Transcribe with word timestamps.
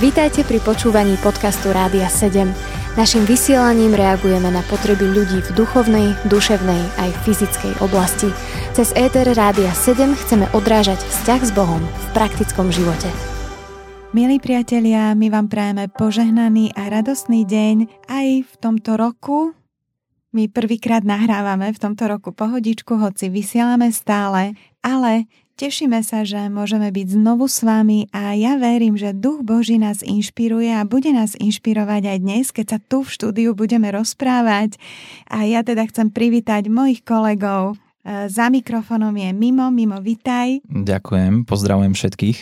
Vítajte 0.00 0.44
pri 0.44 0.60
počúvaní 0.60 1.16
podcastu 1.24 1.72
Rádia 1.72 2.04
7. 2.04 2.44
Naším 2.92 3.24
vysielaním 3.24 3.96
reagujeme 3.96 4.52
na 4.52 4.60
potreby 4.68 5.08
ľudí 5.08 5.40
v 5.40 5.50
duchovnej, 5.56 6.12
duševnej 6.28 6.82
aj 7.00 7.10
fyzickej 7.24 7.80
oblasti. 7.80 8.28
Cez 8.76 8.92
ETR 8.92 9.32
Rádia 9.32 9.72
7 9.72 10.12
chceme 10.12 10.44
odrážať 10.52 11.00
vzťah 11.00 11.40
s 11.40 11.50
Bohom 11.56 11.80
v 11.80 12.06
praktickom 12.12 12.68
živote. 12.68 13.08
Milí 14.12 14.36
priatelia, 14.44 15.16
my 15.16 15.32
vám 15.32 15.48
prajeme 15.48 15.88
požehnaný 15.88 16.76
a 16.76 16.92
radostný 16.92 17.48
deň 17.48 17.88
aj 18.12 18.26
v 18.44 18.54
tomto 18.60 19.00
roku. 19.00 19.56
My 20.36 20.52
prvýkrát 20.52 21.00
nahrávame 21.00 21.72
v 21.72 21.80
tomto 21.80 22.12
roku 22.12 22.36
pohodičku, 22.36 23.00
hoci 23.00 23.32
vysielame 23.32 23.88
stále, 23.88 24.52
ale 24.84 25.28
Tešíme 25.62 26.02
sa, 26.02 26.26
že 26.26 26.50
môžeme 26.50 26.90
byť 26.90 27.22
znovu 27.22 27.46
s 27.46 27.62
vami 27.62 28.10
a 28.10 28.34
ja 28.34 28.58
verím, 28.58 28.98
že 28.98 29.14
Duch 29.14 29.46
Boží 29.46 29.78
nás 29.78 30.02
inšpiruje 30.02 30.74
a 30.74 30.82
bude 30.82 31.14
nás 31.14 31.38
inšpirovať 31.38 32.02
aj 32.02 32.18
dnes, 32.18 32.50
keď 32.50 32.66
sa 32.66 32.78
tu 32.82 33.06
v 33.06 33.14
štúdiu 33.14 33.54
budeme 33.54 33.86
rozprávať. 33.94 34.74
A 35.30 35.46
ja 35.46 35.62
teda 35.62 35.86
chcem 35.86 36.10
privítať 36.10 36.66
mojich 36.66 37.06
kolegov. 37.06 37.78
E, 38.02 38.26
za 38.26 38.50
mikrofónom 38.50 39.14
je 39.14 39.30
Mimo. 39.30 39.70
Mimo, 39.70 40.02
vitaj. 40.02 40.66
Ďakujem, 40.66 41.46
pozdravujem 41.46 41.94
všetkých. 41.94 42.38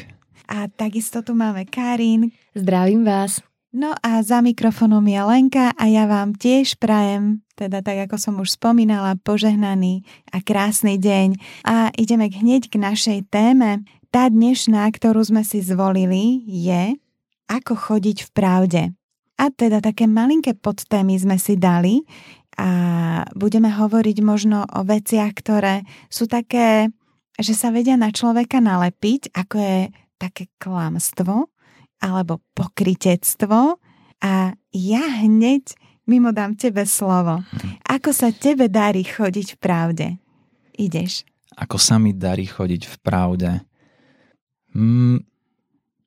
A 0.48 0.73
takisto 0.73 1.21
tu 1.21 1.37
máme 1.37 1.68
Karin. 1.68 2.32
Zdravím 2.57 3.05
vás. 3.05 3.45
No 3.77 3.93
a 4.01 4.24
za 4.24 4.41
mikrofónom 4.41 5.05
je 5.05 5.21
Lenka 5.21 5.77
a 5.77 5.84
ja 5.93 6.09
vám 6.09 6.32
tiež 6.41 6.80
prajem, 6.80 7.45
teda 7.60 7.84
tak 7.84 8.09
ako 8.09 8.16
som 8.16 8.34
už 8.41 8.56
spomínala, 8.56 9.20
požehnaný 9.20 10.01
a 10.32 10.41
krásny 10.41 10.96
deň. 10.96 11.37
A 11.68 11.92
ideme 11.92 12.32
hneď 12.32 12.73
k 12.73 12.80
našej 12.80 13.28
téme. 13.28 13.84
Tá 14.09 14.32
dnešná, 14.32 14.88
ktorú 14.88 15.20
sme 15.20 15.45
si 15.45 15.60
zvolili, 15.60 16.41
je 16.48 16.96
ako 17.52 17.77
chodiť 17.77 18.24
v 18.24 18.30
pravde. 18.32 18.82
A 19.37 19.52
teda 19.52 19.85
také 19.85 20.09
malinké 20.09 20.57
podtémy 20.57 21.20
sme 21.20 21.37
si 21.37 21.60
dali 21.60 22.01
a 22.57 22.68
budeme 23.37 23.68
hovoriť 23.68 24.16
možno 24.24 24.65
o 24.65 24.80
veciach, 24.85 25.32
ktoré 25.37 25.85
sú 26.09 26.29
také, 26.29 26.88
že 27.37 27.52
sa 27.52 27.73
vedia 27.73 27.96
na 27.96 28.13
človeka 28.13 28.60
nalepiť, 28.60 29.32
ako 29.32 29.57
je 29.57 29.80
také 30.20 30.52
klamstvo, 30.60 31.48
alebo 32.01 32.40
pokritectvo 32.57 33.80
a 34.20 34.52
ja 34.73 35.04
hneď 35.24 35.73
mimo 36.11 36.35
dám 36.35 36.59
tebe 36.59 36.83
slovo. 36.83 37.47
Ako 37.87 38.11
sa 38.11 38.35
tebe 38.35 38.66
darí 38.66 39.07
chodiť 39.07 39.55
v 39.55 39.59
pravde? 39.63 40.07
Ideš. 40.75 41.23
Ako 41.55 41.79
sa 41.79 42.03
mi 42.03 42.11
darí 42.11 42.51
chodiť 42.51 42.91
v 42.91 42.97
pravde? 42.99 43.51
Mm, 44.75 45.23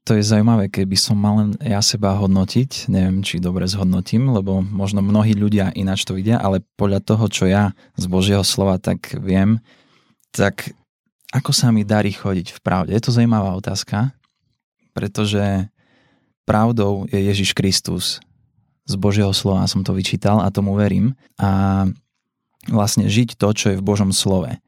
to 0.04 0.20
je 0.20 0.24
zaujímavé, 0.24 0.68
keby 0.68 1.00
som 1.00 1.16
mal 1.16 1.40
len 1.40 1.50
ja 1.64 1.80
seba 1.80 2.12
hodnotiť, 2.20 2.92
neviem, 2.92 3.24
či 3.24 3.40
dobre 3.40 3.64
zhodnotím, 3.64 4.36
lebo 4.36 4.60
možno 4.60 5.00
mnohí 5.00 5.32
ľudia 5.32 5.72
ináč 5.80 6.04
to 6.04 6.20
vidia, 6.20 6.44
ale 6.44 6.60
podľa 6.76 7.00
toho, 7.00 7.26
čo 7.32 7.48
ja 7.48 7.72
z 7.96 8.06
Božieho 8.12 8.44
slova 8.44 8.76
tak 8.84 9.16
viem, 9.24 9.64
tak 10.36 10.76
ako 11.32 11.56
sa 11.56 11.72
mi 11.72 11.88
darí 11.88 12.12
chodiť 12.12 12.52
v 12.52 12.60
pravde? 12.60 12.92
Je 12.92 13.04
to 13.04 13.16
zaujímavá 13.16 13.56
otázka, 13.56 14.12
pretože 14.92 15.72
pravdou 16.44 17.08
je 17.08 17.20
Ježiš 17.24 17.56
Kristus. 17.56 18.20
Z 18.84 18.94
Božieho 19.00 19.32
slova 19.32 19.64
som 19.68 19.82
to 19.82 19.96
vyčítal 19.96 20.44
a 20.44 20.52
tomu 20.52 20.76
verím. 20.76 21.16
A 21.40 21.88
vlastne 22.68 23.08
žiť 23.08 23.36
to, 23.36 23.52
čo 23.52 23.66
je 23.74 23.80
v 23.80 23.86
Božom 23.86 24.12
slove. 24.16 24.60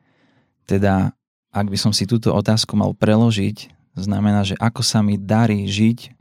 Teda, 0.67 1.15
ak 1.51 1.67
by 1.67 1.77
som 1.79 1.91
si 1.95 2.07
túto 2.07 2.31
otázku 2.31 2.75
mal 2.75 2.91
preložiť, 2.95 3.71
znamená, 3.95 4.43
že 4.43 4.59
ako 4.59 4.81
sa 4.83 4.99
mi 4.99 5.15
darí 5.15 5.67
žiť 5.67 6.11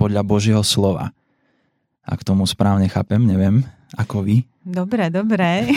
podľa 0.00 0.24
Božieho 0.24 0.64
slova. 0.64 1.12
Ak 2.00 2.24
tomu 2.24 2.48
správne 2.48 2.88
chápem, 2.88 3.20
neviem, 3.20 3.64
ako 3.92 4.24
vy. 4.24 4.48
Dobre, 4.64 5.12
dobre. 5.12 5.68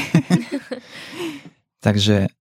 Takže 1.86 2.32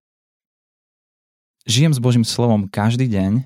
žijem 1.66 1.90
s 1.90 1.98
Božím 1.98 2.22
slovom 2.22 2.70
každý 2.70 3.10
deň, 3.10 3.42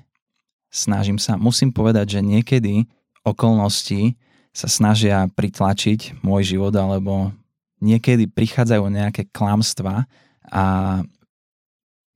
snažím 0.69 1.17
sa, 1.17 1.41
musím 1.41 1.73
povedať, 1.73 2.17
že 2.17 2.21
niekedy 2.21 2.85
okolnosti 3.25 4.13
sa 4.57 4.65
snažia 4.65 5.29
pritlačiť 5.37 6.25
môj 6.25 6.57
život, 6.57 6.73
alebo 6.73 7.29
niekedy 7.77 8.25
prichádzajú 8.25 8.89
nejaké 8.89 9.29
klamstva 9.29 10.09
a 10.49 10.65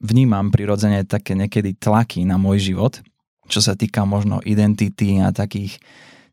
vnímam 0.01 0.49
prirodzene 0.49 1.05
také 1.05 1.37
niekedy 1.37 1.77
tlaky 1.77 2.25
na 2.25 2.41
môj 2.41 2.73
život, 2.73 2.97
čo 3.45 3.61
sa 3.61 3.77
týka 3.77 4.09
možno 4.09 4.41
identity 4.41 5.21
a 5.21 5.29
takých, 5.29 5.77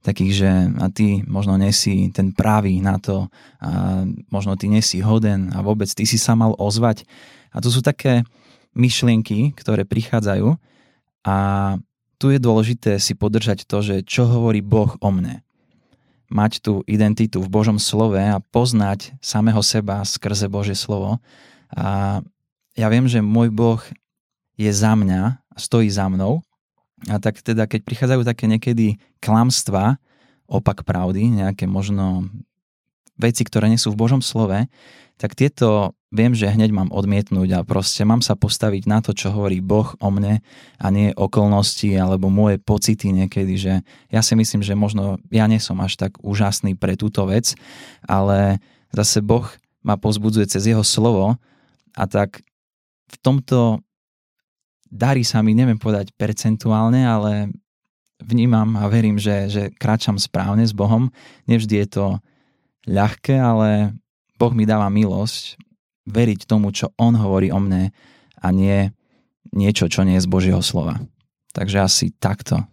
takých, 0.00 0.32
že 0.32 0.50
a 0.80 0.88
ty 0.88 1.20
možno 1.28 1.60
nesi 1.60 2.08
ten 2.08 2.32
pravý 2.32 2.80
na 2.80 2.96
to, 2.96 3.28
a 3.60 4.08
možno 4.32 4.56
ty 4.56 4.72
nesi 4.72 5.04
hoden 5.04 5.52
a 5.52 5.60
vôbec 5.60 5.92
ty 5.92 6.08
si 6.08 6.16
sa 6.16 6.32
mal 6.32 6.56
ozvať. 6.56 7.04
A 7.52 7.60
to 7.60 7.68
sú 7.68 7.84
také 7.84 8.24
myšlienky, 8.72 9.52
ktoré 9.52 9.84
prichádzajú 9.84 10.56
a 11.28 11.36
tu 12.16 12.32
je 12.32 12.40
dôležité 12.40 12.96
si 12.96 13.12
podržať 13.12 13.68
to, 13.68 13.84
že 13.84 14.08
čo 14.08 14.24
hovorí 14.24 14.64
Boh 14.64 14.96
o 15.04 15.10
mne. 15.12 15.44
Mať 16.28 16.60
tú 16.60 16.84
identitu 16.84 17.40
v 17.40 17.48
Božom 17.48 17.80
slove 17.80 18.20
a 18.20 18.36
poznať 18.52 19.16
samého 19.24 19.64
seba 19.64 20.04
skrze 20.04 20.44
Božie 20.46 20.76
slovo. 20.76 21.16
A 21.72 22.20
ja 22.76 22.86
viem, 22.92 23.08
že 23.08 23.24
môj 23.24 23.48
Boh 23.48 23.80
je 24.54 24.68
za 24.68 24.92
mňa, 24.92 25.40
stojí 25.56 25.88
za 25.88 26.06
mnou. 26.06 26.44
A 27.08 27.16
tak 27.22 27.40
teda, 27.40 27.64
keď 27.64 27.80
prichádzajú 27.86 28.22
také 28.28 28.44
niekedy 28.44 29.00
klamstva, 29.24 29.96
opak 30.48 30.82
pravdy, 30.82 31.44
nejaké 31.44 31.64
možno 31.64 32.28
veci, 33.18 33.42
ktoré 33.42 33.66
nie 33.68 33.80
sú 33.80 33.92
v 33.94 34.00
Božom 34.00 34.22
slove, 34.22 34.70
tak 35.18 35.34
tieto 35.34 35.97
viem, 36.08 36.32
že 36.32 36.48
hneď 36.48 36.72
mám 36.72 36.88
odmietnúť 36.88 37.60
a 37.60 37.66
proste 37.68 38.00
mám 38.04 38.24
sa 38.24 38.32
postaviť 38.32 38.88
na 38.88 39.04
to, 39.04 39.12
čo 39.12 39.28
hovorí 39.28 39.60
Boh 39.60 39.92
o 40.00 40.08
mne 40.08 40.40
a 40.80 40.86
nie 40.88 41.12
okolnosti 41.12 41.92
alebo 41.92 42.32
moje 42.32 42.56
pocity 42.56 43.12
niekedy, 43.12 43.54
že 43.60 43.74
ja 44.08 44.20
si 44.24 44.32
myslím, 44.32 44.64
že 44.64 44.72
možno 44.72 45.20
ja 45.28 45.44
nie 45.44 45.60
som 45.60 45.76
až 45.84 46.00
tak 46.00 46.16
úžasný 46.24 46.80
pre 46.80 46.96
túto 46.96 47.28
vec, 47.28 47.52
ale 48.08 48.60
zase 48.96 49.20
Boh 49.20 49.44
ma 49.84 50.00
pozbudzuje 50.00 50.48
cez 50.48 50.64
jeho 50.72 50.82
slovo 50.82 51.36
a 51.92 52.04
tak 52.08 52.40
v 53.08 53.16
tomto 53.20 53.84
darí 54.88 55.28
sa 55.28 55.44
mi, 55.44 55.52
neviem 55.52 55.76
povedať 55.76 56.16
percentuálne, 56.16 57.04
ale 57.04 57.52
vnímam 58.24 58.80
a 58.80 58.88
verím, 58.88 59.20
že, 59.20 59.52
že 59.52 59.62
kráčam 59.76 60.16
správne 60.16 60.64
s 60.64 60.72
Bohom. 60.72 61.12
Nevždy 61.44 61.84
je 61.84 61.88
to 61.88 62.06
ľahké, 62.88 63.36
ale 63.36 63.92
Boh 64.40 64.50
mi 64.56 64.64
dáva 64.64 64.88
milosť 64.88 65.67
veriť 66.08 66.48
tomu, 66.48 66.72
čo 66.72 66.90
on 66.96 67.14
hovorí 67.14 67.52
o 67.52 67.60
mne 67.60 67.92
a 68.40 68.48
nie 68.50 68.90
niečo, 69.52 69.88
čo 69.88 70.04
nie 70.04 70.20
je 70.20 70.24
z 70.24 70.32
Božieho 70.32 70.60
slova. 70.60 71.00
Takže 71.56 71.84
asi 71.84 72.06
takto. 72.16 72.64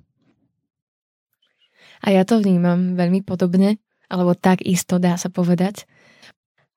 A 2.04 2.14
ja 2.14 2.28
to 2.28 2.38
vnímam 2.38 2.94
veľmi 3.00 3.24
podobne, 3.24 3.82
alebo 4.12 4.36
tak 4.38 4.62
isto 4.62 5.02
dá 5.02 5.18
sa 5.18 5.32
povedať. 5.32 5.88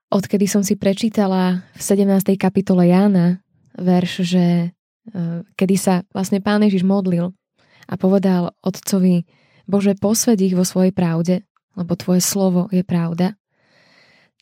Odkedy 0.08 0.48
som 0.48 0.64
si 0.64 0.78
prečítala 0.78 1.68
v 1.76 1.82
17. 1.84 2.32
kapitole 2.40 2.88
Jána 2.88 3.44
verš, 3.76 4.24
že 4.24 4.44
e, 4.48 4.66
kedy 5.52 5.76
sa 5.76 5.94
vlastne 6.16 6.40
Pán 6.40 6.64
Ježiš 6.64 6.80
modlil 6.80 7.36
a 7.84 7.94
povedal 8.00 8.56
Otcovi, 8.64 9.28
Bože, 9.68 9.92
posved 10.00 10.40
ich 10.40 10.56
vo 10.56 10.64
svojej 10.64 10.96
pravde, 10.96 11.44
lebo 11.76 11.92
Tvoje 11.92 12.24
slovo 12.24 12.72
je 12.72 12.80
pravda, 12.80 13.36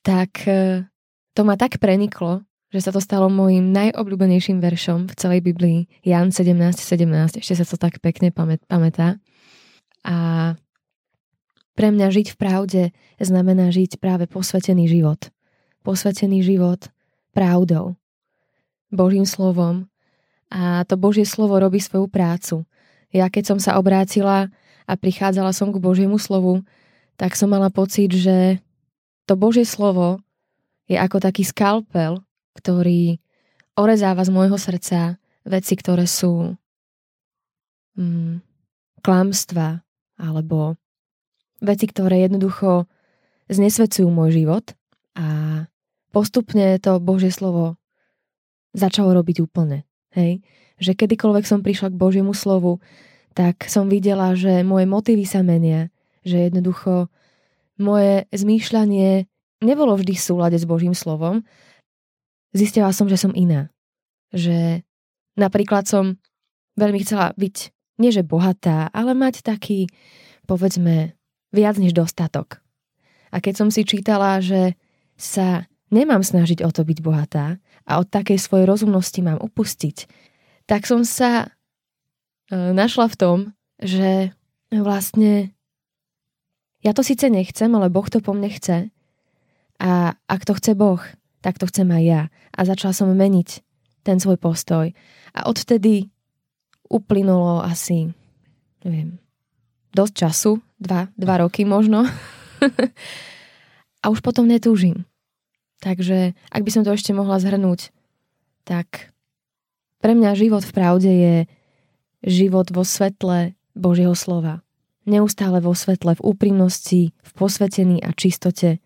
tak 0.06 0.46
e, 0.46 0.86
to 1.36 1.44
ma 1.44 1.60
tak 1.60 1.76
preniklo, 1.76 2.48
že 2.72 2.80
sa 2.80 2.90
to 2.90 2.98
stalo 3.04 3.28
môjim 3.28 3.68
najobľúbenejším 3.68 4.56
veršom 4.58 5.12
v 5.12 5.14
celej 5.20 5.44
Biblii. 5.44 5.84
Jan 6.00 6.32
17, 6.32 6.56
17, 6.80 7.44
ešte 7.44 7.54
sa 7.60 7.64
to 7.68 7.76
tak 7.76 8.00
pekne 8.00 8.32
pamätá. 8.64 9.20
A 10.00 10.16
pre 11.76 11.92
mňa 11.92 12.08
žiť 12.08 12.32
v 12.32 12.36
pravde 12.40 12.82
znamená 13.20 13.68
žiť 13.68 14.00
práve 14.00 14.24
posvetený 14.24 14.88
život. 14.88 15.28
Posvetený 15.84 16.40
život 16.40 16.88
pravdou, 17.36 18.00
Božím 18.88 19.28
slovom. 19.28 19.92
A 20.48 20.88
to 20.88 20.96
Božie 20.96 21.28
slovo 21.28 21.60
robí 21.60 21.84
svoju 21.84 22.08
prácu. 22.08 22.64
Ja 23.12 23.28
keď 23.28 23.54
som 23.54 23.58
sa 23.60 23.76
obrátila 23.76 24.48
a 24.88 24.92
prichádzala 24.96 25.52
som 25.52 25.68
k 25.68 25.82
Božiemu 25.84 26.16
slovu, 26.16 26.64
tak 27.20 27.36
som 27.36 27.52
mala 27.52 27.68
pocit, 27.68 28.08
že 28.08 28.58
to 29.28 29.36
Božie 29.36 29.68
slovo 29.68 30.24
je 30.86 30.96
ako 30.96 31.18
taký 31.18 31.42
skalpel, 31.42 32.22
ktorý 32.54 33.18
orezáva 33.76 34.24
z 34.24 34.30
môjho 34.32 34.56
srdca 34.56 35.20
veci, 35.46 35.74
ktoré 35.76 36.08
sú 36.08 36.56
mm, 37.98 38.40
klamstva 39.04 39.82
alebo 40.16 40.74
veci, 41.60 41.86
ktoré 41.86 42.24
jednoducho 42.26 42.88
znesvedcujú 43.46 44.08
môj 44.10 44.42
život 44.42 44.64
a 45.14 45.26
postupne 46.10 46.80
to 46.82 46.98
Božie 46.98 47.30
slovo 47.30 47.78
začalo 48.76 49.14
robiť 49.16 49.44
úplne. 49.44 49.84
Hej? 50.12 50.44
Že 50.80 50.92
kedykoľvek 51.06 51.44
som 51.48 51.64
prišla 51.64 51.92
k 51.92 52.00
Božiemu 52.00 52.36
slovu, 52.36 52.80
tak 53.32 53.68
som 53.68 53.88
videla, 53.88 54.32
že 54.36 54.64
moje 54.64 54.88
motívy 54.88 55.24
sa 55.28 55.40
menia, 55.44 55.92
že 56.24 56.48
jednoducho 56.48 57.08
moje 57.76 58.24
zmýšľanie 58.32 59.28
nebolo 59.60 59.96
vždy 59.96 60.14
v 60.16 60.24
súlade 60.24 60.56
s 60.58 60.68
Božím 60.68 60.92
slovom. 60.92 61.44
Zistila 62.56 62.90
som, 62.90 63.06
že 63.06 63.20
som 63.20 63.32
iná. 63.36 63.68
Že 64.32 64.84
napríklad 65.36 65.88
som 65.88 66.20
veľmi 66.76 67.04
chcela 67.04 67.32
byť, 67.36 67.56
nie 68.00 68.10
že 68.12 68.26
bohatá, 68.26 68.92
ale 68.92 69.16
mať 69.16 69.44
taký, 69.44 69.88
povedzme, 70.44 71.16
viac 71.52 71.76
než 71.80 71.96
dostatok. 71.96 72.60
A 73.32 73.40
keď 73.40 73.64
som 73.64 73.68
si 73.72 73.84
čítala, 73.84 74.40
že 74.40 74.76
sa 75.16 75.64
nemám 75.88 76.20
snažiť 76.20 76.60
o 76.64 76.70
to 76.72 76.84
byť 76.84 76.98
bohatá 77.00 77.56
a 77.88 77.92
od 78.00 78.08
takej 78.08 78.36
svojej 78.36 78.68
rozumnosti 78.68 79.20
mám 79.24 79.40
upustiť, 79.40 80.08
tak 80.68 80.84
som 80.84 81.06
sa 81.06 81.56
E, 82.46 82.54
našla 82.54 83.10
v 83.10 83.18
tom, 83.18 83.38
že 83.82 84.30
vlastne 84.70 85.50
ja 86.82 86.94
to 86.94 87.02
síce 87.02 87.26
nechcem, 87.26 87.70
ale 87.74 87.90
Boh 87.90 88.06
to 88.06 88.22
po 88.22 88.30
mne 88.30 88.50
chce. 88.54 88.94
A 89.80 90.16
ak 90.26 90.42
to 90.48 90.56
chce 90.56 90.72
Boh, 90.72 91.00
tak 91.44 91.60
to 91.60 91.68
chcem 91.68 91.88
aj 91.92 92.02
ja. 92.02 92.22
A 92.56 92.60
začala 92.64 92.96
som 92.96 93.12
meniť 93.12 93.60
ten 94.06 94.16
svoj 94.22 94.40
postoj. 94.40 94.90
A 95.36 95.40
odvtedy 95.46 96.08
uplynulo 96.86 97.60
asi, 97.60 98.14
neviem, 98.86 99.18
dosť 99.92 100.14
času, 100.14 100.52
dva, 100.78 101.10
dva 101.18 101.34
roky 101.42 101.66
možno. 101.66 102.06
a 104.02 104.06
už 104.08 104.22
potom 104.22 104.46
netúžim. 104.46 105.04
Takže 105.82 106.32
ak 106.48 106.62
by 106.64 106.70
som 106.72 106.82
to 106.86 106.94
ešte 106.94 107.12
mohla 107.12 107.36
zhrnúť, 107.36 107.92
tak 108.64 109.12
pre 110.00 110.16
mňa 110.16 110.38
život 110.38 110.64
v 110.64 110.72
pravde 110.72 111.10
je 111.10 111.36
život 112.24 112.70
vo 112.72 112.86
svetle 112.86 113.58
Božieho 113.76 114.16
slova. 114.16 114.64
Neustále 115.06 115.62
vo 115.62 115.74
svetle, 115.76 116.18
v 116.18 116.24
úprimnosti, 116.24 117.14
v 117.14 117.30
posvetení 117.38 118.02
a 118.02 118.10
čistote. 118.10 118.82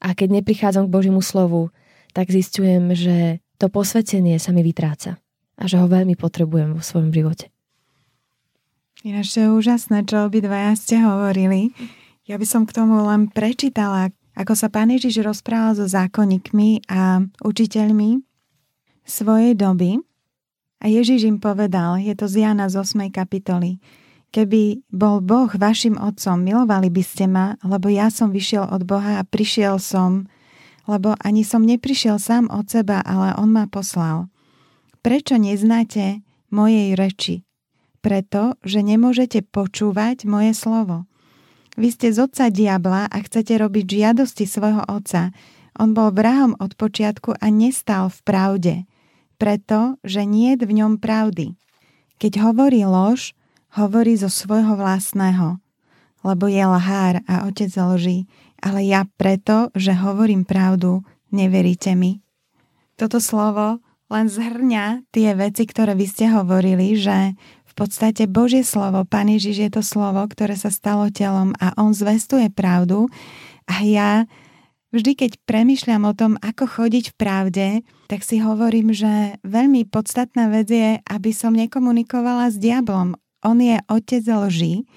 A 0.00 0.16
keď 0.16 0.40
neprichádzam 0.40 0.88
k 0.88 0.94
Božiemu 0.94 1.22
slovu, 1.22 1.74
tak 2.14 2.30
zistujem, 2.30 2.94
že 2.94 3.42
to 3.58 3.66
posvetenie 3.70 4.38
sa 4.38 4.54
mi 4.54 4.62
vytráca 4.62 5.18
a 5.54 5.62
že 5.70 5.78
ho 5.78 5.86
veľmi 5.86 6.18
potrebujem 6.18 6.74
vo 6.74 6.82
svojom 6.82 7.14
živote. 7.14 7.50
Ináč 9.04 9.36
je 9.36 9.52
úžasné, 9.52 10.08
čo 10.08 10.24
obidvaja 10.24 10.72
ste 10.74 10.96
hovorili. 10.96 11.76
Ja 12.24 12.40
by 12.40 12.46
som 12.48 12.64
k 12.64 12.72
tomu 12.72 13.04
len 13.04 13.28
prečítala, 13.28 14.08
ako 14.32 14.56
sa 14.56 14.72
pán 14.72 14.88
Ježiš 14.88 15.20
rozprával 15.20 15.76
so 15.76 15.84
zákonníkmi 15.84 16.88
a 16.88 17.20
učiteľmi 17.44 18.24
svojej 19.04 19.52
doby 19.54 20.00
a 20.80 20.88
Ježiš 20.88 21.28
im 21.28 21.38
povedal, 21.38 22.00
je 22.00 22.16
to 22.16 22.26
z 22.26 22.48
Jana 22.48 22.72
z 22.72 22.80
8. 22.80 23.12
kapitoly, 23.12 23.76
keby 24.34 24.82
bol 24.90 25.22
Boh 25.22 25.46
vašim 25.46 25.94
otcom, 25.94 26.42
milovali 26.42 26.90
by 26.90 27.02
ste 27.06 27.30
ma, 27.30 27.54
lebo 27.62 27.86
ja 27.86 28.10
som 28.10 28.34
vyšiel 28.34 28.66
od 28.66 28.82
Boha 28.82 29.22
a 29.22 29.24
prišiel 29.24 29.78
som, 29.78 30.26
lebo 30.90 31.14
ani 31.22 31.46
som 31.46 31.62
neprišiel 31.62 32.18
sám 32.18 32.50
od 32.50 32.66
seba, 32.66 32.98
ale 33.06 33.38
On 33.38 33.46
ma 33.46 33.70
poslal. 33.70 34.26
Prečo 35.06 35.38
neznáte 35.38 36.26
mojej 36.50 36.98
reči? 36.98 37.46
Preto, 38.02 38.58
že 38.66 38.82
nemôžete 38.82 39.46
počúvať 39.46 40.26
moje 40.26 40.52
slovo. 40.52 41.06
Vy 41.78 41.94
ste 41.94 42.10
z 42.10 42.26
otca 42.26 42.50
diabla 42.50 43.06
a 43.06 43.16
chcete 43.22 43.54
robiť 43.54 43.86
žiadosti 43.86 44.44
svojho 44.50 44.82
otca. 44.90 45.30
On 45.78 45.94
bol 45.94 46.10
vrahom 46.10 46.58
od 46.58 46.74
počiatku 46.74 47.38
a 47.38 47.46
nestal 47.50 48.10
v 48.10 48.18
pravde, 48.26 48.74
preto, 49.38 49.98
že 50.06 50.22
nie 50.22 50.54
v 50.54 50.70
ňom 50.70 51.02
pravdy. 51.02 51.58
Keď 52.22 52.32
hovorí 52.44 52.86
lož, 52.86 53.34
hovorí 53.74 54.14
zo 54.14 54.30
svojho 54.30 54.78
vlastného, 54.78 55.58
lebo 56.24 56.48
je 56.48 56.64
lahár 56.64 57.20
a 57.26 57.44
otec 57.46 57.70
lží, 57.70 58.30
ale 58.62 58.86
ja 58.86 59.04
preto, 59.18 59.68
že 59.76 59.92
hovorím 59.92 60.46
pravdu, 60.46 61.04
neveríte 61.34 61.92
mi. 61.98 62.24
Toto 62.94 63.18
slovo 63.18 63.82
len 64.08 64.30
zhrňa 64.30 65.10
tie 65.10 65.34
veci, 65.34 65.66
ktoré 65.66 65.98
vy 65.98 66.06
ste 66.06 66.30
hovorili, 66.30 66.94
že 66.94 67.34
v 67.66 67.72
podstate 67.74 68.30
Božie 68.30 68.62
slovo, 68.62 69.02
Pán 69.02 69.26
Ježiš 69.26 69.56
je 69.66 69.70
to 69.74 69.82
slovo, 69.82 70.22
ktoré 70.30 70.54
sa 70.54 70.70
stalo 70.70 71.10
telom 71.10 71.50
a 71.58 71.74
on 71.74 71.90
zvestuje 71.90 72.48
pravdu 72.54 73.10
a 73.66 73.82
ja 73.82 74.10
Vždy, 74.94 75.18
keď 75.18 75.42
premyšľam 75.42 76.06
o 76.06 76.14
tom, 76.14 76.32
ako 76.38 76.70
chodiť 76.70 77.10
v 77.10 77.14
pravde, 77.18 77.66
tak 78.06 78.22
si 78.22 78.38
hovorím, 78.38 78.94
že 78.94 79.42
veľmi 79.42 79.90
podstatná 79.90 80.46
vec 80.46 80.70
je, 80.70 81.02
aby 81.02 81.34
som 81.34 81.50
nekomunikovala 81.50 82.46
s 82.54 82.62
diablom. 82.62 83.18
On 83.44 83.60
je 83.60 83.76
otec 83.92 84.24
lží, 84.24 84.88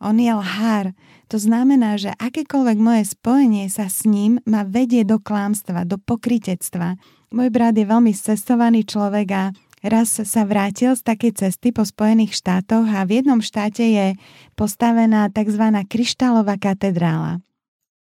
on 0.00 0.16
je 0.16 0.32
lhár. 0.32 0.96
To 1.30 1.36
znamená, 1.38 2.00
že 2.00 2.10
akékoľvek 2.16 2.78
moje 2.80 3.02
spojenie 3.12 3.68
sa 3.70 3.86
s 3.86 4.08
ním 4.08 4.40
ma 4.48 4.66
vedie 4.66 5.06
do 5.06 5.20
klámstva, 5.20 5.86
do 5.86 6.00
pokritectva. 6.00 6.96
Môj 7.30 7.48
brat 7.54 7.76
je 7.78 7.86
veľmi 7.86 8.10
cestovaný 8.10 8.82
človek 8.82 9.28
a 9.30 9.42
raz 9.86 10.18
sa 10.18 10.42
vrátil 10.42 10.98
z 10.98 11.06
takej 11.06 11.32
cesty 11.38 11.70
po 11.70 11.86
Spojených 11.86 12.34
štátoch 12.34 12.88
a 12.90 13.06
v 13.06 13.22
jednom 13.22 13.38
štáte 13.38 13.86
je 13.86 14.18
postavená 14.58 15.30
tzv. 15.30 15.62
kryštálová 15.86 16.58
katedrála. 16.58 17.38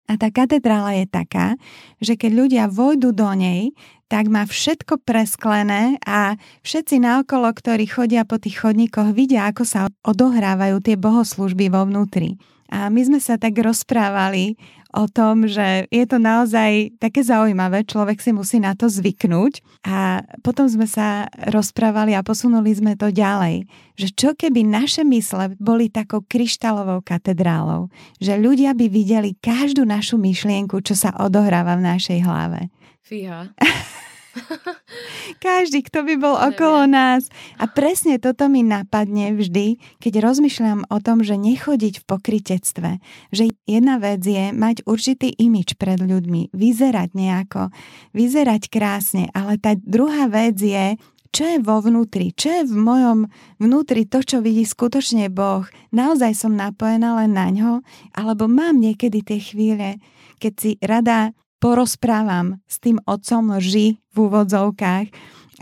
A 0.05 0.21
tá 0.21 0.29
katedrála 0.29 1.01
je 1.01 1.07
taká, 1.09 1.57
že 1.97 2.21
keď 2.21 2.31
ľudia 2.37 2.65
vojdu 2.69 3.17
do 3.17 3.25
nej, 3.33 3.73
tak 4.15 4.31
má 4.31 4.47
všetko 4.47 5.03
presklené 5.03 5.99
a 6.07 6.39
všetci 6.63 7.03
naokolo, 7.03 7.51
ktorí 7.51 7.91
chodia 7.91 8.23
po 8.23 8.39
tých 8.39 8.63
chodníkoch, 8.63 9.11
vidia, 9.11 9.51
ako 9.51 9.67
sa 9.67 9.91
odohrávajú 10.07 10.79
tie 10.79 10.95
bohoslužby 10.95 11.67
vo 11.67 11.83
vnútri. 11.83 12.39
A 12.71 12.95
my 12.95 13.03
sme 13.03 13.19
sa 13.19 13.43
tak 13.43 13.59
rozprávali 13.59 14.55
o 14.95 15.11
tom, 15.11 15.51
že 15.51 15.91
je 15.91 16.07
to 16.07 16.23
naozaj 16.23 16.95
také 17.03 17.27
zaujímavé, 17.27 17.83
človek 17.83 18.23
si 18.23 18.31
musí 18.31 18.63
na 18.63 18.79
to 18.79 18.87
zvyknúť 18.87 19.83
a 19.83 20.23
potom 20.47 20.71
sme 20.71 20.87
sa 20.87 21.27
rozprávali 21.51 22.15
a 22.15 22.23
posunuli 22.23 22.71
sme 22.71 22.95
to 22.95 23.11
ďalej, 23.11 23.67
že 23.99 24.15
čo 24.15 24.39
keby 24.39 24.63
naše 24.63 25.03
mysle 25.03 25.59
boli 25.59 25.91
takou 25.91 26.23
kryštálovou 26.23 27.03
katedrálou, 27.03 27.91
že 28.23 28.39
ľudia 28.39 28.79
by 28.79 28.87
videli 28.87 29.35
každú 29.43 29.83
našu 29.83 30.23
myšlienku, 30.23 30.79
čo 30.87 30.95
sa 30.95 31.11
odohráva 31.19 31.75
v 31.75 31.87
našej 31.91 32.23
hlave. 32.23 32.71
Fíha. 33.03 33.51
Každý, 35.45 35.87
kto 35.87 36.05
by 36.05 36.15
bol 36.19 36.37
okolo 36.37 36.87
nás. 36.89 37.29
A 37.59 37.71
presne 37.71 38.19
toto 38.19 38.47
mi 38.51 38.67
napadne 38.67 39.35
vždy, 39.35 39.79
keď 40.03 40.23
rozmýšľam 40.23 40.87
o 40.91 40.99
tom, 41.01 41.23
že 41.23 41.39
nechodiť 41.39 42.03
v 42.03 42.07
pokritectve. 42.07 42.91
Že 43.31 43.45
jedna 43.67 44.03
vec 44.03 44.23
je 44.25 44.51
mať 44.53 44.85
určitý 44.85 45.33
imič 45.35 45.79
pred 45.79 46.01
ľuďmi, 46.01 46.55
vyzerať 46.55 47.11
nejako, 47.15 47.71
vyzerať 48.13 48.63
krásne, 48.71 49.31
ale 49.33 49.59
tá 49.59 49.79
druhá 49.79 50.27
vec 50.31 50.59
je, 50.59 50.99
čo 51.35 51.43
je 51.51 51.59
vo 51.59 51.83
vnútri, 51.83 52.31
čo 52.31 52.63
je 52.63 52.63
v 52.71 52.77
mojom 52.79 53.27
vnútri 53.59 54.07
to, 54.07 54.23
čo 54.23 54.39
vidí 54.39 54.63
skutočne 54.63 55.27
Boh. 55.35 55.67
Naozaj 55.91 56.31
som 56.39 56.55
napojená 56.55 57.19
len 57.19 57.35
na 57.35 57.51
ňo, 57.51 57.83
alebo 58.15 58.47
mám 58.47 58.79
niekedy 58.79 59.27
tie 59.27 59.43
chvíle, 59.43 59.99
keď 60.39 60.53
si 60.55 60.71
rada 60.79 61.35
porozprávam 61.65 62.61
s 62.69 62.77
tým 62.77 63.01
otcom 63.09 63.57
lži 63.57 63.97
v 64.13 64.17
úvodzovkách 64.29 65.07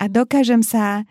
a 0.02 0.04
dokážem 0.10 0.66
sa 0.66 1.06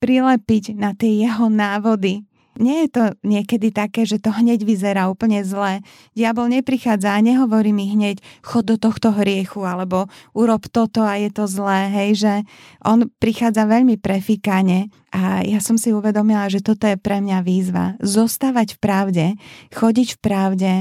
prilepiť 0.00 0.72
na 0.72 0.96
tie 0.96 1.28
jeho 1.28 1.52
návody. 1.52 2.24
Nie 2.56 2.86
je 2.86 2.90
to 2.96 3.04
niekedy 3.20 3.68
také, 3.68 4.08
že 4.08 4.22
to 4.22 4.32
hneď 4.32 4.64
vyzerá 4.64 5.12
úplne 5.12 5.44
zle. 5.44 5.84
Diabol 6.16 6.48
neprichádza 6.48 7.12
a 7.12 7.20
nehovorí 7.20 7.76
mi 7.76 7.84
hneď 7.92 8.24
chod 8.40 8.64
do 8.64 8.80
tohto 8.80 9.12
hriechu 9.12 9.60
alebo 9.60 10.08
urob 10.32 10.72
toto 10.72 11.04
a 11.04 11.20
je 11.20 11.28
to 11.28 11.44
zlé, 11.44 11.92
hej, 11.92 12.10
že 12.24 12.34
on 12.80 13.10
prichádza 13.20 13.68
veľmi 13.68 14.00
prefikane 14.00 14.88
a 15.12 15.44
ja 15.44 15.60
som 15.60 15.76
si 15.76 15.92
uvedomila, 15.92 16.48
že 16.48 16.64
toto 16.64 16.88
je 16.88 16.96
pre 16.96 17.20
mňa 17.20 17.44
výzva. 17.44 18.00
Zostávať 18.00 18.78
v 18.78 18.80
pravde, 18.80 19.26
chodiť 19.74 20.16
v 20.16 20.18
pravde, 20.22 20.72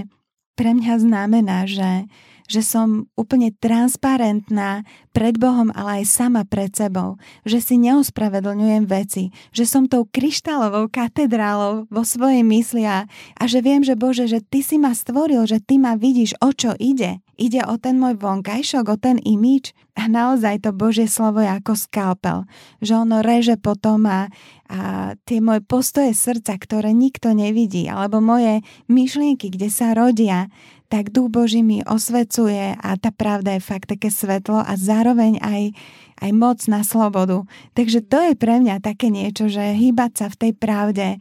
pre 0.54 0.72
mňa 0.78 0.94
znamená, 1.02 1.66
že 1.66 2.06
že 2.48 2.62
som 2.66 3.08
úplne 3.16 3.56
transparentná 3.56 4.84
pred 5.14 5.38
Bohom, 5.38 5.70
ale 5.78 6.02
aj 6.02 6.10
sama 6.10 6.42
pred 6.44 6.74
sebou, 6.74 7.22
že 7.46 7.62
si 7.62 7.78
neospravedlňujem 7.78 8.84
veci, 8.90 9.30
že 9.54 9.70
som 9.70 9.86
tou 9.86 10.10
kryštálovou 10.10 10.90
katedrálou 10.90 11.86
vo 11.88 12.04
svojej 12.04 12.42
mysli 12.42 12.84
a, 12.90 13.06
a 13.38 13.44
že 13.46 13.62
viem, 13.62 13.86
že 13.86 13.94
Bože, 13.94 14.26
že 14.26 14.42
Ty 14.42 14.60
si 14.66 14.82
ma 14.82 14.92
stvoril, 14.98 15.46
že 15.46 15.62
Ty 15.62 15.78
ma 15.78 15.94
vidíš, 15.94 16.34
o 16.42 16.50
čo 16.50 16.74
ide. 16.82 17.22
Ide 17.38 17.66
o 17.66 17.78
ten 17.78 17.98
môj 17.98 18.18
vonkajšok, 18.18 18.86
o 18.90 18.98
ten 18.98 19.18
imič 19.22 19.74
a 19.94 20.10
naozaj 20.10 20.66
to 20.66 20.74
Božie 20.74 21.06
slovo 21.06 21.42
je 21.42 21.50
ako 21.50 21.74
skalpel, 21.78 22.50
že 22.82 22.94
ono 22.98 23.22
reže 23.22 23.58
potom 23.58 24.06
a, 24.10 24.30
a 24.70 25.14
tie 25.26 25.42
moje 25.42 25.62
postoje 25.66 26.14
srdca, 26.18 26.58
ktoré 26.58 26.94
nikto 26.94 27.34
nevidí, 27.34 27.86
alebo 27.90 28.22
moje 28.22 28.66
myšlienky, 28.90 29.54
kde 29.54 29.70
sa 29.70 29.94
rodia, 29.94 30.50
tak 30.94 31.10
Duch 31.10 31.34
Boží 31.34 31.66
mi 31.66 31.82
osvecuje 31.82 32.78
a 32.78 32.90
tá 33.02 33.10
pravda 33.10 33.58
je 33.58 33.66
fakt 33.66 33.90
také 33.90 34.14
svetlo 34.14 34.62
a 34.62 34.78
zároveň 34.78 35.03
aj, 35.12 35.76
aj 36.24 36.32
moc 36.32 36.64
na 36.72 36.88
slobodu. 36.88 37.44
Takže 37.76 38.00
to 38.08 38.32
je 38.32 38.34
pre 38.40 38.64
mňa 38.64 38.80
také 38.80 39.12
niečo, 39.12 39.52
že 39.52 39.76
hýbať 39.76 40.12
sa 40.16 40.26
v 40.32 40.40
tej 40.40 40.52
pravde 40.56 41.20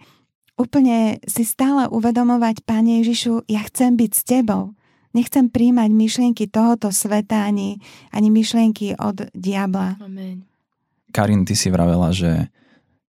úplne 0.62 1.18
si 1.26 1.42
stále 1.42 1.88
uvedomovať, 1.90 2.62
Pane 2.62 3.02
Ježišu, 3.02 3.48
ja 3.50 3.66
chcem 3.66 3.98
byť 3.98 4.12
s 4.14 4.22
Tebou. 4.22 4.76
Nechcem 5.12 5.52
príjmať 5.52 5.90
myšlienky 5.92 6.48
tohoto 6.48 6.88
sveta 6.88 7.44
ani, 7.44 7.76
ani 8.14 8.32
myšlienky 8.32 8.96
od 8.96 9.28
diabla. 9.36 10.00
Amen. 10.00 10.48
Karin, 11.12 11.44
ty 11.44 11.52
si 11.52 11.68
vravela, 11.68 12.08
že 12.16 12.48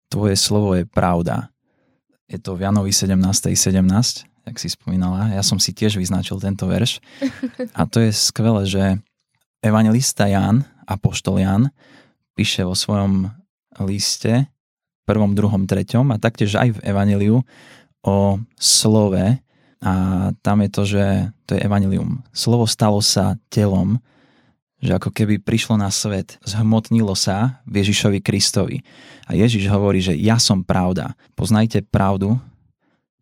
tvoje 0.09 0.33
slovo 0.33 0.73
je 0.73 0.89
pravda. 0.89 1.53
Je 2.25 2.41
to 2.41 2.57
v 2.57 2.65
Janovi 2.65 2.89
17.17, 2.89 3.53
17, 3.53 4.25
jak 4.25 4.57
si 4.57 4.67
spomínala. 4.73 5.29
Ja 5.37 5.45
som 5.45 5.61
si 5.61 5.69
tiež 5.69 6.01
vyznačil 6.01 6.41
tento 6.41 6.65
verš. 6.65 6.97
A 7.77 7.85
to 7.85 8.01
je 8.01 8.09
skvelé, 8.09 8.65
že 8.65 8.83
evangelista 9.63 10.27
Jan, 10.27 10.67
apoštol 10.83 11.39
Jan, 11.39 11.71
píše 12.35 12.67
vo 12.67 12.75
svojom 12.75 13.31
liste, 13.87 14.51
prvom, 15.07 15.33
druhom, 15.33 15.63
treťom 15.63 16.11
a 16.11 16.19
taktiež 16.19 16.59
aj 16.59 16.75
v 16.75 16.83
evaneliu 16.83 17.41
o 18.03 18.17
slove, 18.59 19.39
a 19.83 19.93
tam 20.39 20.63
je 20.63 20.69
to, 20.71 20.83
že 20.87 21.03
to 21.43 21.59
je 21.59 21.61
evanilium. 21.67 22.23
Slovo 22.31 22.63
stalo 22.63 23.03
sa 23.03 23.35
telom, 23.51 23.99
že 24.79 24.95
ako 24.95 25.11
keby 25.11 25.43
prišlo 25.43 25.75
na 25.75 25.91
svet, 25.91 26.39
zhmotnilo 26.47 27.15
sa 27.19 27.59
v 27.67 27.83
Ježišovi 27.83 28.23
Kristovi. 28.23 28.79
A 29.27 29.35
Ježiš 29.35 29.67
hovorí, 29.67 29.99
že 29.99 30.15
ja 30.15 30.39
som 30.39 30.63
pravda. 30.63 31.19
Poznajte 31.35 31.83
pravdu, 31.83 32.39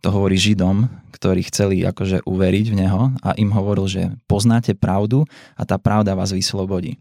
to 0.02 0.10
hovorí 0.10 0.34
Židom, 0.34 0.90
ktorí 1.14 1.46
chceli 1.46 1.86
akože 1.86 2.26
uveriť 2.26 2.66
v 2.74 2.78
Neho 2.82 3.14
a 3.22 3.38
im 3.38 3.54
hovoril, 3.54 3.86
že 3.86 4.10
poznáte 4.26 4.74
pravdu 4.74 5.30
a 5.54 5.62
tá 5.62 5.78
pravda 5.78 6.18
vás 6.18 6.34
vyslobodí. 6.34 6.98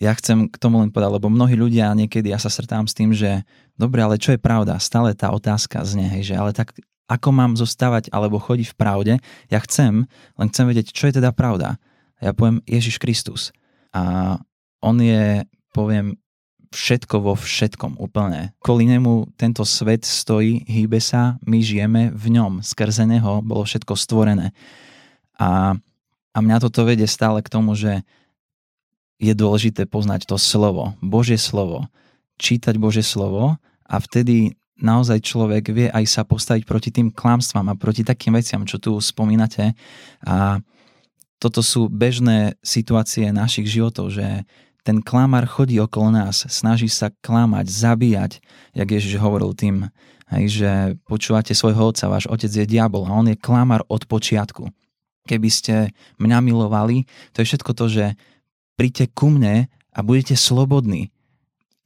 Ja 0.00 0.16
chcem 0.18 0.50
k 0.50 0.56
tomu 0.58 0.82
len 0.82 0.90
povedať, 0.90 1.20
lebo 1.20 1.30
mnohí 1.30 1.54
ľudia 1.54 1.94
niekedy 1.94 2.32
ja 2.32 2.40
sa 2.40 2.50
stretávam 2.50 2.90
s 2.90 2.96
tým, 2.96 3.14
že 3.14 3.46
dobre, 3.78 4.02
ale 4.02 4.18
čo 4.18 4.34
je 4.34 4.40
pravda? 4.40 4.80
Stále 4.82 5.14
tá 5.14 5.30
otázka 5.30 5.84
znie, 5.86 6.10
hej, 6.10 6.32
že 6.32 6.34
ale 6.34 6.50
tak 6.50 6.74
ako 7.06 7.28
mám 7.30 7.52
zostávať 7.54 8.08
alebo 8.08 8.40
chodiť 8.40 8.72
v 8.72 8.78
pravde. 8.80 9.14
Ja 9.52 9.60
chcem, 9.62 10.08
len 10.40 10.48
chcem 10.48 10.64
vedieť, 10.64 10.96
čo 10.96 11.06
je 11.06 11.20
teda 11.20 11.30
pravda. 11.30 11.76
Ja 12.18 12.32
poviem 12.32 12.64
Ježiš 12.64 12.96
Kristus. 12.96 13.52
A 13.92 14.40
on 14.80 14.96
je, 14.98 15.44
poviem, 15.76 16.16
všetko 16.72 17.16
vo 17.20 17.34
všetkom 17.36 18.00
úplne. 18.00 18.56
Kvôli 18.64 18.88
nemu 18.88 19.36
tento 19.36 19.62
svet 19.68 20.08
stojí, 20.08 20.64
hýbe 20.64 20.98
sa, 20.98 21.36
my 21.44 21.60
žijeme 21.60 22.08
v 22.10 22.24
ňom. 22.32 22.64
Skrze 22.64 23.04
neho 23.04 23.44
bolo 23.44 23.68
všetko 23.68 23.92
stvorené. 23.92 24.56
A, 25.36 25.76
a 26.32 26.38
mňa 26.40 26.56
toto 26.64 26.88
vedie 26.88 27.04
stále 27.04 27.44
k 27.44 27.52
tomu, 27.52 27.76
že 27.76 28.00
je 29.22 29.32
dôležité 29.36 29.86
poznať 29.86 30.26
to 30.26 30.34
slovo, 30.34 30.98
Božie 30.98 31.38
slovo, 31.38 31.86
čítať 32.42 32.74
Božie 32.74 33.06
slovo 33.06 33.54
a 33.86 33.96
vtedy 34.02 34.58
naozaj 34.82 35.22
človek 35.22 35.70
vie 35.70 35.86
aj 35.94 36.04
sa 36.10 36.22
postaviť 36.26 36.66
proti 36.66 36.90
tým 36.90 37.14
klamstvám 37.14 37.70
a 37.70 37.78
proti 37.78 38.02
takým 38.02 38.34
veciam, 38.34 38.66
čo 38.66 38.82
tu 38.82 38.98
spomínate. 38.98 39.78
A 40.26 40.58
toto 41.38 41.62
sú 41.62 41.86
bežné 41.86 42.58
situácie 42.66 43.30
našich 43.30 43.70
životov, 43.70 44.10
že 44.10 44.42
ten 44.82 44.98
klamár 44.98 45.46
chodí 45.46 45.78
okolo 45.78 46.10
nás, 46.10 46.46
snaží 46.50 46.90
sa 46.90 47.14
klamať, 47.22 47.66
zabíjať, 47.70 48.32
jak 48.74 48.88
Ježiš 48.90 49.14
hovoril 49.22 49.54
tým, 49.54 49.86
hej, 50.34 50.44
že 50.50 50.70
počúvate 51.06 51.54
svojho 51.54 51.94
otca, 51.94 52.10
váš 52.10 52.26
otec 52.26 52.50
je 52.50 52.66
diabol 52.66 53.06
a 53.06 53.14
on 53.14 53.30
je 53.30 53.38
klamár 53.38 53.86
od 53.86 54.02
počiatku. 54.10 54.70
Keby 55.22 55.48
ste 55.54 55.74
mňa 56.18 56.38
milovali, 56.42 57.06
to 57.30 57.42
je 57.42 57.48
všetko 57.54 57.72
to, 57.78 57.86
že 57.86 58.04
príďte 58.74 59.14
ku 59.14 59.30
mne 59.30 59.70
a 59.94 59.98
budete 60.02 60.34
slobodní. 60.34 61.14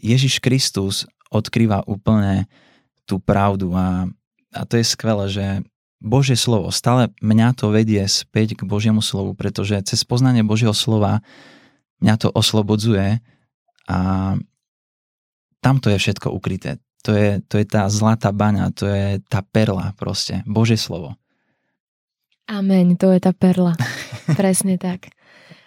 Ježiš 0.00 0.40
Kristus 0.40 1.04
odkrýva 1.28 1.84
úplne 1.84 2.48
tú 3.04 3.20
pravdu 3.20 3.76
a, 3.76 4.08
a 4.56 4.60
to 4.64 4.80
je 4.80 4.84
skvelé, 4.88 5.26
že 5.28 5.46
Božie 6.00 6.36
slovo, 6.36 6.68
stále 6.72 7.12
mňa 7.24 7.56
to 7.56 7.72
vedie 7.72 8.04
späť 8.08 8.56
k 8.56 8.68
Božiemu 8.68 9.00
slovu, 9.00 9.32
pretože 9.32 9.80
cez 9.84 10.04
poznanie 10.04 10.44
Božieho 10.44 10.76
slova 10.76 11.24
mňa 12.02 12.14
to 12.20 12.28
oslobodzuje 12.32 13.20
a 13.88 13.98
tam 15.60 15.76
to 15.82 15.90
je 15.90 15.98
všetko 15.98 16.30
ukryté. 16.30 16.78
To 17.06 17.14
je, 17.14 17.38
to 17.46 17.62
je 17.62 17.66
tá 17.66 17.86
zlatá 17.86 18.34
baňa, 18.34 18.74
to 18.74 18.90
je 18.90 19.22
tá 19.30 19.42
perla 19.42 19.94
proste, 19.94 20.42
Božie 20.42 20.74
slovo. 20.78 21.14
Amen, 22.46 22.94
to 22.98 23.10
je 23.10 23.18
tá 23.22 23.34
perla. 23.34 23.74
Presne 24.40 24.78
tak. 24.78 25.10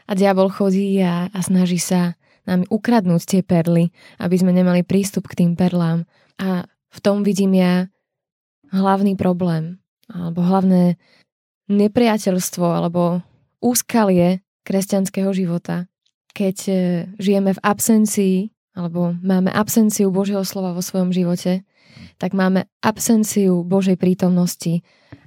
A 0.08 0.16
diabol 0.16 0.52
chodí 0.52 1.00
a, 1.04 1.28
a 1.32 1.40
snaží 1.44 1.80
sa 1.80 2.20
nám 2.48 2.66
ukradnúť 2.72 3.22
tie 3.24 3.42
perly, 3.44 3.92
aby 4.18 4.36
sme 4.40 4.56
nemali 4.56 4.82
prístup 4.82 5.30
k 5.30 5.46
tým 5.46 5.52
perlám. 5.54 6.08
A 6.40 6.66
v 6.90 7.00
tom 7.04 7.22
vidím 7.22 7.54
ja 7.54 7.92
hlavný 8.74 9.14
problém, 9.14 9.78
alebo 10.10 10.42
hlavné 10.42 10.98
nepriateľstvo, 11.70 12.66
alebo 12.66 13.22
úskalie 13.62 14.42
kresťanského 14.66 15.30
života. 15.36 15.86
Keď 16.34 16.58
e, 16.70 16.74
žijeme 17.18 17.54
v 17.56 17.64
absencii, 17.64 18.38
alebo 18.78 19.18
máme 19.20 19.52
absenciu 19.52 20.14
Božieho 20.14 20.46
slova 20.46 20.72
vo 20.72 20.80
svojom 20.80 21.12
živote, 21.12 21.68
tak 22.22 22.32
máme 22.38 22.70
absenciu 22.80 23.66
Božej 23.66 24.00
prítomnosti 24.00 24.86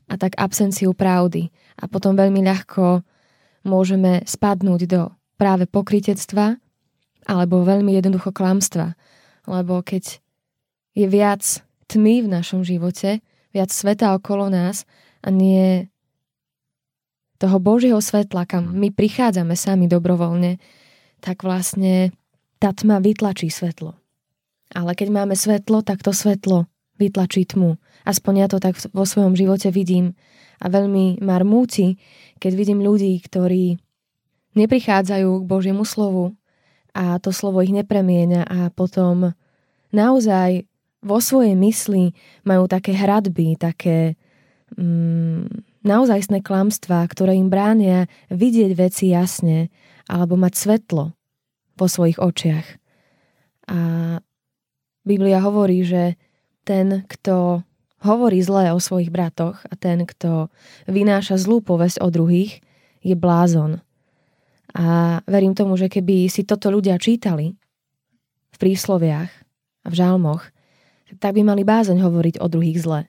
a 0.08 0.16
tak 0.16 0.38
absenciu 0.40 0.96
pravdy. 0.96 1.52
A 1.80 1.88
potom 1.90 2.16
veľmi 2.16 2.40
ľahko 2.44 3.04
môžeme 3.66 4.22
spadnúť 4.24 4.80
do 4.88 5.00
práve 5.36 5.66
pokritectva 5.66 6.58
alebo 7.26 7.66
veľmi 7.66 7.94
jednoducho 7.94 8.34
klamstva. 8.34 8.94
Lebo 9.46 9.82
keď 9.82 10.22
je 10.94 11.06
viac 11.06 11.42
tmy 11.90 12.26
v 12.26 12.28
našom 12.30 12.62
živote, 12.62 13.22
viac 13.52 13.70
sveta 13.70 14.14
okolo 14.16 14.48
nás 14.50 14.88
a 15.22 15.30
nie 15.30 15.86
toho 17.42 17.58
Božieho 17.58 17.98
svetla, 17.98 18.46
kam 18.46 18.70
my 18.70 18.94
prichádzame 18.94 19.58
sami 19.58 19.90
dobrovoľne, 19.90 20.62
tak 21.22 21.46
vlastne 21.46 22.10
tá 22.58 22.74
tma 22.74 22.98
vytlačí 22.98 23.46
svetlo. 23.46 23.94
Ale 24.74 24.98
keď 24.98 25.08
máme 25.14 25.38
svetlo, 25.38 25.86
tak 25.86 26.02
to 26.02 26.10
svetlo 26.10 26.66
vytlačí 26.98 27.46
tmu. 27.46 27.78
Aspoň 28.02 28.34
ja 28.42 28.46
to 28.50 28.58
tak 28.58 28.74
vo 28.90 29.06
svojom 29.06 29.38
živote 29.38 29.70
vidím 29.70 30.18
a 30.58 30.66
veľmi 30.66 31.22
ma 31.22 31.38
rmúci, 31.38 31.98
keď 32.42 32.52
vidím 32.58 32.80
ľudí, 32.82 33.14
ktorí 33.22 33.78
neprichádzajú 34.58 35.30
k 35.42 35.48
Božiemu 35.48 35.86
slovu 35.86 36.34
a 36.92 37.16
to 37.22 37.32
slovo 37.32 37.64
ich 37.64 37.72
nepremienia 37.72 38.44
a 38.44 38.68
potom 38.68 39.32
naozaj 39.94 40.68
vo 41.02 41.18
svojej 41.18 41.58
mysli 41.58 42.14
majú 42.46 42.70
také 42.70 42.94
hradby, 42.94 43.58
také 43.58 44.14
mm, 44.76 45.82
naozajstné 45.82 46.46
klamstvá, 46.46 47.02
ktoré 47.10 47.34
im 47.34 47.50
bránia 47.50 48.06
vidieť 48.30 48.70
veci 48.78 49.10
jasne 49.10 49.72
alebo 50.06 50.34
mať 50.38 50.52
svetlo 50.56 51.14
vo 51.76 51.86
svojich 51.86 52.18
očiach. 52.18 52.66
A 53.70 53.78
Biblia 55.02 55.42
hovorí, 55.42 55.82
že 55.82 56.14
ten, 56.62 57.02
kto 57.06 57.66
hovorí 58.02 58.42
zlé 58.42 58.74
o 58.74 58.82
svojich 58.82 59.10
bratoch 59.10 59.62
a 59.66 59.74
ten, 59.78 60.02
kto 60.06 60.50
vynáša 60.90 61.38
zlú 61.38 61.62
povesť 61.62 62.02
o 62.02 62.08
druhých, 62.10 62.62
je 63.02 63.14
blázon. 63.14 63.82
A 64.72 65.20
verím 65.26 65.54
tomu, 65.54 65.76
že 65.76 65.90
keby 65.90 66.30
si 66.30 66.42
toto 66.46 66.70
ľudia 66.70 66.96
čítali 66.98 67.54
v 68.52 68.56
prísloviach 68.58 69.30
a 69.82 69.86
v 69.90 69.94
žalmoch, 69.94 70.42
tak 71.20 71.36
by 71.36 71.42
mali 71.44 71.62
bázeň 71.66 72.00
hovoriť 72.00 72.40
o 72.40 72.46
druhých 72.48 72.78
zle. 72.80 73.00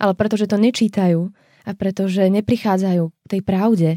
Ale 0.00 0.12
pretože 0.18 0.50
to 0.50 0.58
nečítajú 0.58 1.30
a 1.64 1.70
pretože 1.72 2.26
neprichádzajú 2.28 3.04
k 3.08 3.26
tej 3.30 3.40
pravde, 3.46 3.90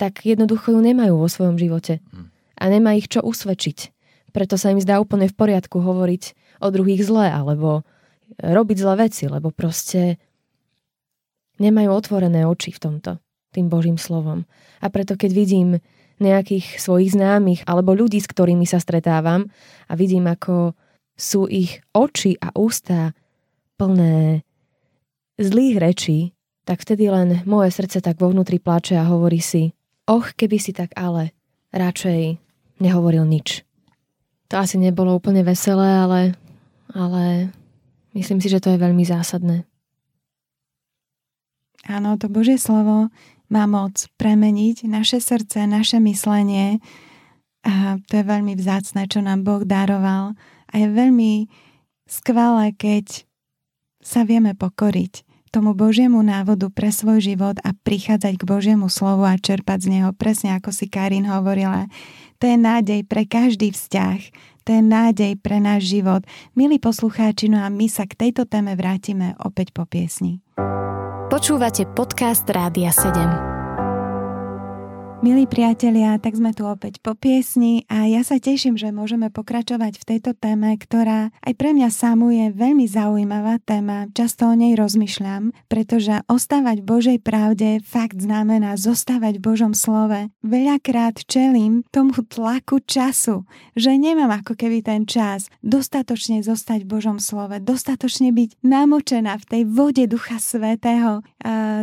tak 0.00 0.24
jednoducho 0.24 0.72
ju 0.72 0.80
nemajú 0.80 1.20
vo 1.20 1.28
svojom 1.28 1.60
živote. 1.60 2.00
Hm. 2.08 2.32
A 2.56 2.64
nemá 2.72 2.96
ich 2.96 3.12
čo 3.12 3.20
usvedčiť. 3.20 3.92
Preto 4.32 4.56
sa 4.56 4.72
im 4.72 4.80
zdá 4.80 4.96
úplne 4.96 5.28
v 5.28 5.36
poriadku 5.36 5.84
hovoriť 5.84 6.22
o 6.64 6.68
druhých 6.72 7.04
zle 7.04 7.28
alebo 7.28 7.84
robiť 8.40 8.76
zlé 8.80 8.94
veci, 9.10 9.28
lebo 9.28 9.52
proste 9.52 10.16
nemajú 11.60 11.90
otvorené 11.92 12.48
oči 12.48 12.72
v 12.72 12.80
tomto, 12.80 13.10
tým 13.52 13.68
Božím 13.68 14.00
slovom. 14.00 14.48
A 14.80 14.88
preto 14.88 15.20
keď 15.20 15.30
vidím 15.36 15.68
nejakých 16.20 16.80
svojich 16.80 17.16
známych 17.16 17.64
alebo 17.68 17.96
ľudí, 17.96 18.20
s 18.20 18.28
ktorými 18.28 18.64
sa 18.64 18.80
stretávam 18.80 19.48
a 19.88 19.92
vidím, 19.96 20.28
ako 20.28 20.72
sú 21.16 21.44
ich 21.48 21.84
oči 21.92 22.36
a 22.40 22.52
ústa 22.56 23.12
plné 23.76 24.44
zlých 25.40 25.76
rečí, 25.80 26.18
tak 26.68 26.84
vtedy 26.84 27.08
len 27.08 27.40
moje 27.48 27.72
srdce 27.72 28.04
tak 28.04 28.20
vo 28.20 28.28
vnútri 28.28 28.60
plače 28.60 29.00
a 29.00 29.08
hovorí 29.08 29.40
si, 29.40 29.72
och, 30.10 30.34
keby 30.34 30.58
si 30.58 30.74
tak 30.74 30.90
ale 30.98 31.30
radšej 31.70 32.42
nehovoril 32.82 33.22
nič. 33.22 33.62
To 34.50 34.58
asi 34.58 34.74
nebolo 34.82 35.14
úplne 35.14 35.46
veselé, 35.46 35.86
ale, 35.86 36.20
ale 36.90 37.54
myslím 38.18 38.42
si, 38.42 38.50
že 38.50 38.58
to 38.58 38.74
je 38.74 38.82
veľmi 38.82 39.06
zásadné. 39.06 39.62
Áno, 41.86 42.18
to 42.18 42.26
Božie 42.26 42.58
slovo 42.58 43.08
má 43.46 43.64
moc 43.70 44.10
premeniť 44.18 44.90
naše 44.90 45.22
srdce, 45.22 45.70
naše 45.70 46.02
myslenie 46.02 46.82
a 47.62 48.02
to 48.10 48.18
je 48.18 48.24
veľmi 48.26 48.58
vzácne, 48.58 49.06
čo 49.06 49.22
nám 49.22 49.46
Boh 49.46 49.62
daroval 49.62 50.34
a 50.70 50.72
je 50.74 50.86
veľmi 50.90 51.46
skvelé, 52.10 52.74
keď 52.74 53.22
sa 54.02 54.26
vieme 54.26 54.58
pokoriť 54.58 55.29
tomu 55.50 55.74
Božiemu 55.74 56.22
návodu 56.22 56.70
pre 56.70 56.94
svoj 56.94 57.20
život 57.20 57.58
a 57.66 57.74
prichádzať 57.74 58.38
k 58.38 58.46
Božiemu 58.46 58.86
slovu 58.86 59.26
a 59.26 59.34
čerpať 59.34 59.86
z 59.86 59.88
neho, 59.98 60.10
presne 60.14 60.54
ako 60.54 60.70
si 60.70 60.86
Karin 60.86 61.26
hovorila. 61.26 61.90
To 62.40 62.48
je 62.48 62.56
nádej 62.56 63.04
pre 63.04 63.26
každý 63.26 63.74
vzťah, 63.74 64.20
to 64.64 64.68
je 64.78 64.80
nádej 64.80 65.36
pre 65.42 65.58
náš 65.58 65.90
život. 65.90 66.22
Milí 66.54 66.78
poslucháči, 66.78 67.50
no 67.50 67.60
a 67.60 67.68
my 67.68 67.90
sa 67.90 68.06
k 68.06 68.16
tejto 68.16 68.46
téme 68.46 68.78
vrátime 68.78 69.34
opäť 69.42 69.74
po 69.74 69.84
piesni. 69.84 70.40
Počúvate 71.30 71.86
podcast 71.90 72.46
Rádia 72.46 72.94
7. 72.94 73.49
Milí 75.20 75.44
priatelia, 75.44 76.16
tak 76.16 76.32
sme 76.32 76.56
tu 76.56 76.64
opäť 76.64 76.96
po 77.04 77.12
piesni 77.12 77.84
a 77.92 78.08
ja 78.08 78.24
sa 78.24 78.40
teším, 78.40 78.80
že 78.80 78.88
môžeme 78.88 79.28
pokračovať 79.28 80.00
v 80.00 80.06
tejto 80.16 80.32
téme, 80.32 80.72
ktorá 80.80 81.28
aj 81.44 81.60
pre 81.60 81.76
mňa 81.76 81.92
samu 81.92 82.32
je 82.32 82.48
veľmi 82.48 82.88
zaujímavá 82.88 83.60
téma. 83.60 84.08
Často 84.16 84.48
o 84.48 84.56
nej 84.56 84.72
rozmýšľam, 84.80 85.52
pretože 85.68 86.24
ostávať 86.24 86.80
v 86.80 86.88
Božej 86.88 87.18
pravde 87.20 87.84
fakt 87.84 88.16
znamená 88.16 88.80
zostávať 88.80 89.36
v 89.36 89.44
Božom 89.44 89.76
slove. 89.76 90.32
Veľakrát 90.40 91.20
čelím 91.28 91.84
tomu 91.92 92.16
tlaku 92.24 92.80
času, 92.80 93.44
že 93.76 93.92
nemám 94.00 94.40
ako 94.40 94.56
keby 94.56 94.80
ten 94.80 95.04
čas 95.04 95.52
dostatočne 95.60 96.40
zostať 96.40 96.88
v 96.88 96.96
Božom 96.96 97.20
slove, 97.20 97.60
dostatočne 97.60 98.32
byť 98.32 98.64
namočená 98.64 99.36
v 99.36 99.44
tej 99.44 99.62
vode 99.68 100.00
Ducha 100.08 100.40
Svetého. 100.40 101.20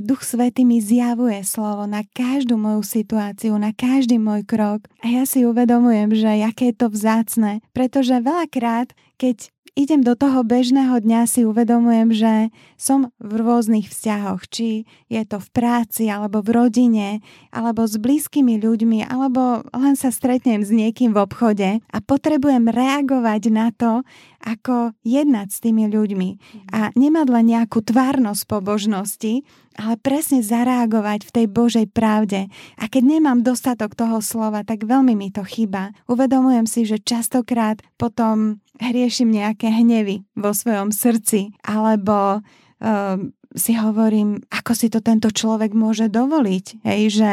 Duch 0.02 0.26
Svetý 0.26 0.66
mi 0.66 0.82
zjavuje 0.82 1.46
slovo 1.46 1.86
na 1.86 2.02
každú 2.02 2.58
moju 2.58 2.82
situáciu 2.82 3.27
situáciu, 3.28 3.60
na 3.60 3.76
každý 3.76 4.16
môj 4.24 4.48
krok. 4.48 4.88
A 5.04 5.12
ja 5.12 5.28
si 5.28 5.44
uvedomujem, 5.44 6.16
že 6.16 6.48
aké 6.48 6.72
je 6.72 6.80
to 6.80 6.88
vzácne, 6.88 7.60
pretože 7.76 8.16
veľakrát, 8.24 8.96
keď 9.20 9.52
idem 9.78 10.02
do 10.02 10.18
toho 10.18 10.42
bežného 10.42 10.98
dňa, 10.98 11.30
si 11.30 11.46
uvedomujem, 11.46 12.10
že 12.10 12.34
som 12.82 13.14
v 13.22 13.32
rôznych 13.38 13.86
vzťahoch, 13.86 14.50
či 14.50 14.90
je 15.06 15.22
to 15.22 15.38
v 15.38 15.50
práci, 15.54 16.10
alebo 16.10 16.42
v 16.42 16.58
rodine, 16.58 17.10
alebo 17.54 17.86
s 17.86 18.02
blízkymi 18.02 18.58
ľuďmi, 18.58 19.06
alebo 19.06 19.62
len 19.78 19.94
sa 19.94 20.10
stretnem 20.10 20.66
s 20.66 20.74
niekým 20.74 21.14
v 21.14 21.22
obchode 21.22 21.70
a 21.78 21.98
potrebujem 22.02 22.66
reagovať 22.74 23.42
na 23.54 23.70
to, 23.70 24.02
ako 24.42 24.94
jednať 25.06 25.48
s 25.54 25.62
tými 25.62 25.90
ľuďmi 25.90 26.30
a 26.74 26.94
nemať 26.94 27.28
len 27.30 27.46
nejakú 27.58 27.82
tvárnosť 27.82 28.44
pobožnosti, 28.46 29.42
ale 29.78 29.94
presne 30.02 30.42
zareagovať 30.42 31.30
v 31.30 31.34
tej 31.34 31.46
Božej 31.46 31.86
pravde. 31.94 32.50
A 32.82 32.90
keď 32.90 33.18
nemám 33.18 33.46
dostatok 33.46 33.94
toho 33.94 34.22
slova, 34.26 34.66
tak 34.66 34.86
veľmi 34.90 35.14
mi 35.14 35.30
to 35.30 35.46
chýba. 35.46 35.94
Uvedomujem 36.10 36.66
si, 36.66 36.82
že 36.86 36.98
častokrát 36.98 37.82
potom 38.02 38.62
hriešim 38.82 39.30
nejaké 39.30 39.70
hnevy 39.70 40.24
vo 40.38 40.52
svojom 40.54 40.94
srdci, 40.94 41.54
alebo 41.66 42.42
um, 42.82 43.34
si 43.58 43.74
hovorím, 43.74 44.44
ako 44.52 44.72
si 44.78 44.88
to 44.92 45.00
tento 45.00 45.34
človek 45.34 45.74
môže 45.74 46.12
dovoliť, 46.12 46.86
hej, 46.86 47.02
že 47.10 47.32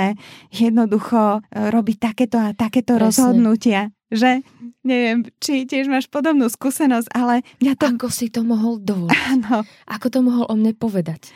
jednoducho 0.55 1.39
e, 1.45 1.69
robí 1.75 1.99
takéto 1.99 2.41
a 2.41 2.57
takéto 2.57 2.97
Presne. 2.97 3.05
rozhodnutia, 3.05 3.81
že 4.13 4.45
neviem, 4.85 5.25
či 5.41 5.65
tiež 5.65 5.89
máš 5.89 6.07
podobnú 6.07 6.47
skúsenosť, 6.53 7.09
ale 7.17 7.41
mňa 7.65 7.75
to... 7.81 7.87
Ako 7.97 8.09
si 8.13 8.29
to 8.29 8.45
mohol 8.45 8.77
dovoliť? 8.77 9.17
Áno. 9.33 9.65
Ako 9.89 10.07
to 10.13 10.21
mohol 10.21 10.45
o 10.45 10.55
mne 10.55 10.77
povedať? 10.77 11.33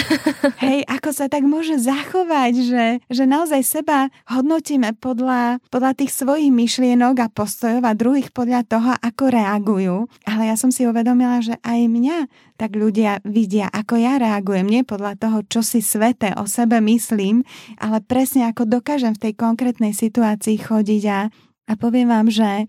Hej, 0.64 0.86
ako 0.86 1.10
sa 1.10 1.26
tak 1.26 1.42
môže 1.42 1.82
zachovať, 1.82 2.52
že, 2.62 2.84
že 3.10 3.24
naozaj 3.26 3.60
seba 3.66 4.08
hodnotíme 4.30 4.94
podľa, 5.02 5.58
podľa 5.68 5.92
tých 5.98 6.14
svojich 6.14 6.54
myšlienok 6.54 7.26
a 7.26 7.28
postojov 7.28 7.82
a 7.82 7.98
druhých 7.98 8.30
podľa 8.30 8.62
toho, 8.70 8.90
ako 9.02 9.24
reagujú. 9.28 9.96
Ale 10.24 10.48
ja 10.48 10.54
som 10.54 10.70
si 10.70 10.86
uvedomila, 10.86 11.42
že 11.42 11.58
aj 11.66 11.80
mňa 11.90 12.18
tak 12.54 12.78
ľudia 12.78 13.18
vidia, 13.26 13.66
ako 13.66 13.98
ja 13.98 14.22
reagujem. 14.22 14.70
Nie 14.70 14.82
podľa 14.86 15.18
toho, 15.18 15.42
čo 15.42 15.66
si 15.66 15.82
svete 15.82 16.38
o 16.38 16.46
sebe 16.46 16.78
myslím, 16.78 17.42
ale 17.82 17.98
presne 17.98 18.46
ako 18.46 18.70
dokážem 18.70 19.18
v 19.18 19.22
tej 19.28 19.32
konkrétnej 19.34 19.90
situácii 19.90 20.62
chodiť 20.62 21.04
a 21.10 21.20
a 21.66 21.72
poviem 21.78 22.10
vám, 22.10 22.28
že, 22.28 22.66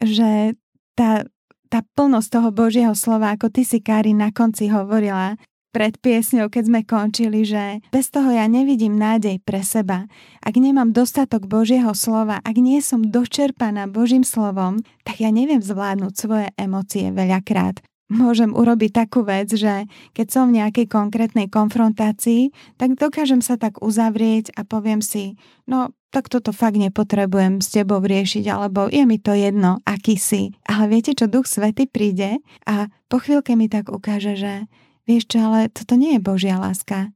že 0.00 0.56
tá, 0.96 1.24
tá 1.68 1.80
plnosť 1.96 2.28
toho 2.28 2.50
Božieho 2.50 2.94
slova, 2.96 3.32
ako 3.32 3.52
ty 3.52 3.62
si, 3.62 3.78
Kári, 3.80 4.16
na 4.16 4.32
konci 4.32 4.72
hovorila, 4.72 5.36
pred 5.70 5.94
piesňou, 6.02 6.50
keď 6.50 6.64
sme 6.66 6.80
končili, 6.82 7.46
že 7.46 7.78
bez 7.94 8.10
toho 8.10 8.34
ja 8.34 8.50
nevidím 8.50 8.98
nádej 8.98 9.38
pre 9.46 9.62
seba. 9.62 10.10
Ak 10.42 10.58
nemám 10.58 10.90
dostatok 10.90 11.46
Božieho 11.46 11.94
slova, 11.94 12.42
ak 12.42 12.58
nie 12.58 12.82
som 12.82 13.06
dočerpaná 13.06 13.86
Božím 13.86 14.26
slovom, 14.26 14.82
tak 15.06 15.22
ja 15.22 15.30
neviem 15.30 15.62
zvládnuť 15.62 16.12
svoje 16.18 16.46
emócie 16.58 17.14
veľakrát 17.14 17.78
môžem 18.10 18.50
urobiť 18.50 18.90
takú 19.06 19.22
vec, 19.22 19.54
že 19.54 19.86
keď 20.12 20.26
som 20.28 20.50
v 20.50 20.60
nejakej 20.60 20.90
konkrétnej 20.90 21.46
konfrontácii, 21.46 22.50
tak 22.76 22.98
dokážem 22.98 23.40
sa 23.40 23.54
tak 23.54 23.78
uzavrieť 23.78 24.52
a 24.58 24.66
poviem 24.66 24.98
si, 25.00 25.38
no 25.70 25.94
tak 26.10 26.26
toto 26.26 26.50
fakt 26.50 26.74
nepotrebujem 26.74 27.62
s 27.62 27.70
tebou 27.70 28.02
riešiť, 28.02 28.44
alebo 28.50 28.90
je 28.90 29.06
mi 29.06 29.22
to 29.22 29.30
jedno, 29.30 29.78
aký 29.86 30.18
si. 30.18 30.58
Ale 30.66 30.90
viete 30.90 31.14
čo, 31.14 31.30
Duch 31.30 31.46
Svety 31.46 31.86
príde 31.86 32.42
a 32.66 32.90
po 33.06 33.22
chvíľke 33.22 33.54
mi 33.54 33.70
tak 33.70 33.94
ukáže, 33.94 34.34
že 34.34 34.66
vieš 35.06 35.30
čo, 35.30 35.38
ale 35.46 35.70
toto 35.70 35.94
nie 35.94 36.18
je 36.18 36.26
Božia 36.26 36.58
láska. 36.58 37.14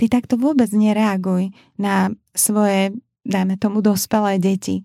Ty 0.00 0.04
takto 0.08 0.40
vôbec 0.40 0.72
nereaguj 0.72 1.52
na 1.76 2.16
svoje, 2.32 2.96
dajme 3.24 3.56
tomu, 3.60 3.84
dospelé 3.84 4.40
deti. 4.40 4.82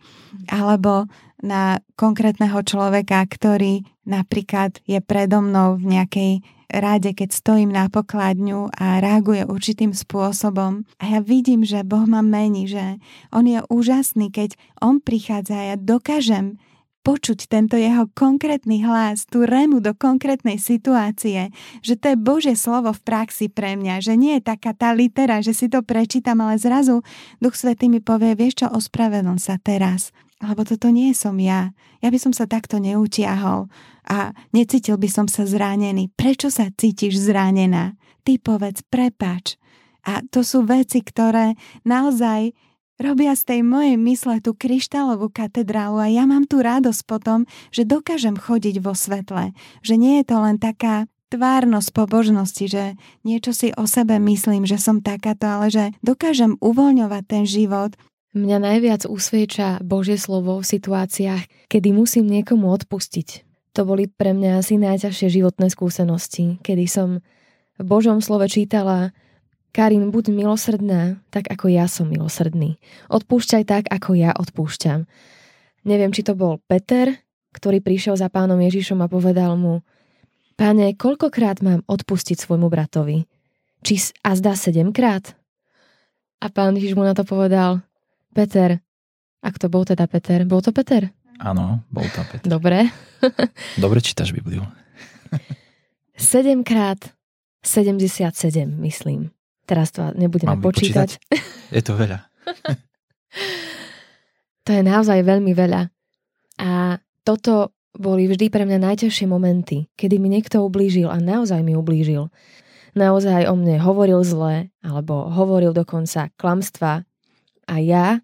Alebo 0.52 1.08
na 1.44 1.84
konkrétneho 2.00 2.64
človeka, 2.64 3.22
ktorý 3.28 3.86
napríklad 4.08 4.80
je 4.88 5.00
predo 5.04 5.44
mnou 5.44 5.78
v 5.78 5.86
nejakej 6.00 6.32
rade, 6.70 7.14
keď 7.14 7.30
stojím 7.32 7.72
na 7.72 7.88
pokladňu 7.88 8.74
a 8.74 9.00
reaguje 9.00 9.46
určitým 9.46 9.94
spôsobom. 9.94 10.84
A 10.98 11.04
ja 11.18 11.20
vidím, 11.22 11.62
že 11.62 11.86
Boh 11.86 12.04
ma 12.10 12.26
mení, 12.26 12.66
že 12.66 12.98
On 13.30 13.46
je 13.46 13.62
úžasný, 13.70 14.34
keď 14.34 14.58
On 14.82 14.98
prichádza 14.98 15.56
a 15.56 15.68
ja 15.74 15.78
dokážem 15.78 16.58
počuť 17.06 17.46
tento 17.46 17.78
jeho 17.78 18.10
konkrétny 18.18 18.82
hlas, 18.82 19.30
tú 19.30 19.46
remu 19.46 19.78
do 19.78 19.94
konkrétnej 19.94 20.58
situácie, 20.58 21.54
že 21.86 21.94
to 21.94 22.12
je 22.12 22.18
Božie 22.18 22.58
slovo 22.58 22.90
v 22.90 23.06
praxi 23.06 23.46
pre 23.46 23.78
mňa, 23.78 24.02
že 24.02 24.18
nie 24.18 24.42
je 24.42 24.50
taká 24.50 24.74
tá 24.74 24.90
litera, 24.98 25.46
že 25.46 25.54
si 25.54 25.70
to 25.70 25.86
prečítam, 25.86 26.42
ale 26.42 26.58
zrazu 26.58 27.06
Duch 27.38 27.54
Svetý 27.54 27.94
mi 27.94 28.02
povie, 28.02 28.34
vieš 28.34 28.66
čo, 28.66 28.68
ospravedlň 28.74 29.38
sa 29.38 29.62
teraz 29.62 30.10
lebo 30.44 30.68
toto 30.68 30.92
nie 30.92 31.16
som 31.16 31.40
ja. 31.40 31.72
Ja 32.04 32.12
by 32.12 32.20
som 32.20 32.34
sa 32.36 32.46
takto 32.46 32.78
neutiahol 32.78 33.72
a 34.06 34.36
necítil 34.52 35.00
by 35.00 35.10
som 35.10 35.26
sa 35.32 35.48
zranený. 35.48 36.12
Prečo 36.14 36.52
sa 36.52 36.70
cítiš 36.70 37.18
zranená? 37.18 37.96
Ty 38.28 38.38
povedz, 38.44 38.84
prepač. 38.86 39.56
A 40.06 40.22
to 40.30 40.46
sú 40.46 40.68
veci, 40.68 41.02
ktoré 41.02 41.58
naozaj 41.82 42.54
robia 43.00 43.36
z 43.36 43.44
tej 43.44 43.60
mojej 43.62 43.96
mysle 44.00 44.40
tú 44.40 44.56
kryštálovú 44.56 45.32
katedrálu 45.32 46.00
a 46.00 46.08
ja 46.08 46.24
mám 46.28 46.48
tú 46.48 46.64
radosť 46.64 47.02
potom, 47.08 47.44
že 47.72 47.88
dokážem 47.88 48.40
chodiť 48.40 48.80
vo 48.84 48.96
svetle. 48.96 49.52
Že 49.84 49.96
nie 50.00 50.14
je 50.22 50.26
to 50.28 50.38
len 50.40 50.58
taká 50.60 51.10
tvárnosť 51.34 51.90
pobožnosti, 51.92 52.66
že 52.70 52.84
niečo 53.26 53.52
si 53.52 53.74
o 53.76 53.90
sebe 53.90 54.22
myslím, 54.22 54.64
že 54.64 54.80
som 54.80 55.04
takáto, 55.04 55.50
ale 55.50 55.68
že 55.74 55.86
dokážem 56.06 56.56
uvoľňovať 56.62 57.24
ten 57.28 57.44
život 57.44 57.98
Mňa 58.36 58.60
najviac 58.60 59.08
usvieča 59.08 59.80
Božie 59.80 60.20
slovo 60.20 60.60
v 60.60 60.68
situáciách, 60.68 61.72
kedy 61.72 61.96
musím 61.96 62.28
niekomu 62.28 62.68
odpustiť. 62.68 63.48
To 63.80 63.88
boli 63.88 64.12
pre 64.12 64.36
mňa 64.36 64.60
asi 64.60 64.76
najťažšie 64.76 65.40
životné 65.40 65.72
skúsenosti, 65.72 66.60
kedy 66.60 66.84
som 66.84 67.24
v 67.80 67.84
Božom 67.88 68.20
slove 68.20 68.52
čítala 68.52 69.16
Karin, 69.76 70.08
buď 70.08 70.32
milosrdná, 70.32 71.20
tak 71.28 71.52
ako 71.52 71.68
ja 71.68 71.92
som 71.92 72.08
milosrdný. 72.08 72.80
Odpúšťaj 73.12 73.64
tak, 73.68 73.84
ako 73.92 74.16
ja 74.16 74.32
odpúšťam. 74.32 75.04
Neviem, 75.84 76.16
či 76.16 76.24
to 76.24 76.32
bol 76.32 76.64
Peter, 76.64 77.12
ktorý 77.52 77.84
prišiel 77.84 78.16
za 78.16 78.32
pánom 78.32 78.56
Ježišom 78.56 79.04
a 79.04 79.12
povedal 79.12 79.60
mu 79.60 79.84
Pane, 80.56 80.96
koľkokrát 80.96 81.60
mám 81.60 81.84
odpustiť 81.92 82.40
svojmu 82.40 82.72
bratovi? 82.72 83.28
Či 83.84 84.16
a 84.24 84.40
zdá 84.40 84.56
sedemkrát? 84.56 85.36
A 86.40 86.48
pán 86.48 86.80
Ježiš 86.80 86.96
mu 86.96 87.04
na 87.04 87.12
to 87.12 87.28
povedal 87.28 87.84
Peter. 88.32 88.80
Ak 89.44 89.60
to 89.60 89.68
bol 89.68 89.84
teda 89.84 90.08
Peter. 90.08 90.48
Bol 90.48 90.64
to 90.64 90.72
Peter? 90.72 91.12
Áno, 91.44 91.84
bol 91.92 92.08
to 92.16 92.24
Peter. 92.32 92.48
Dobre. 92.48 92.88
Dobre 93.84 94.00
čítaš 94.00 94.32
Bibliu. 94.32 94.64
7 96.16 96.64
krát 96.64 97.12
77, 97.60 98.32
myslím. 98.80 99.35
Teraz 99.66 99.92
to 99.92 100.14
nebudeme 100.14 100.54
Mám 100.54 100.64
počítať. 100.64 101.18
Je 101.74 101.82
to 101.82 101.98
veľa. 101.98 102.22
to 104.66 104.70
je 104.70 104.82
naozaj 104.86 105.26
veľmi 105.26 105.58
veľa. 105.58 105.90
A 106.62 107.02
toto 107.26 107.74
boli 107.98 108.30
vždy 108.30 108.54
pre 108.54 108.64
mňa 108.64 108.80
najťažšie 108.80 109.26
momenty, 109.26 109.90
kedy 109.98 110.22
mi 110.22 110.30
niekto 110.30 110.62
ublížil 110.62 111.10
a 111.10 111.18
naozaj 111.18 111.66
mi 111.66 111.74
ublížil. 111.74 112.30
Naozaj 112.96 113.52
o 113.52 113.60
mne 113.60 113.82
hovoril 113.82 114.24
zle, 114.24 114.72
alebo 114.80 115.28
hovoril 115.28 115.76
dokonca 115.76 116.32
klamstva, 116.40 117.04
a 117.66 117.82
ja 117.82 118.22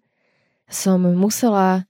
som 0.70 1.02
musela 1.02 1.84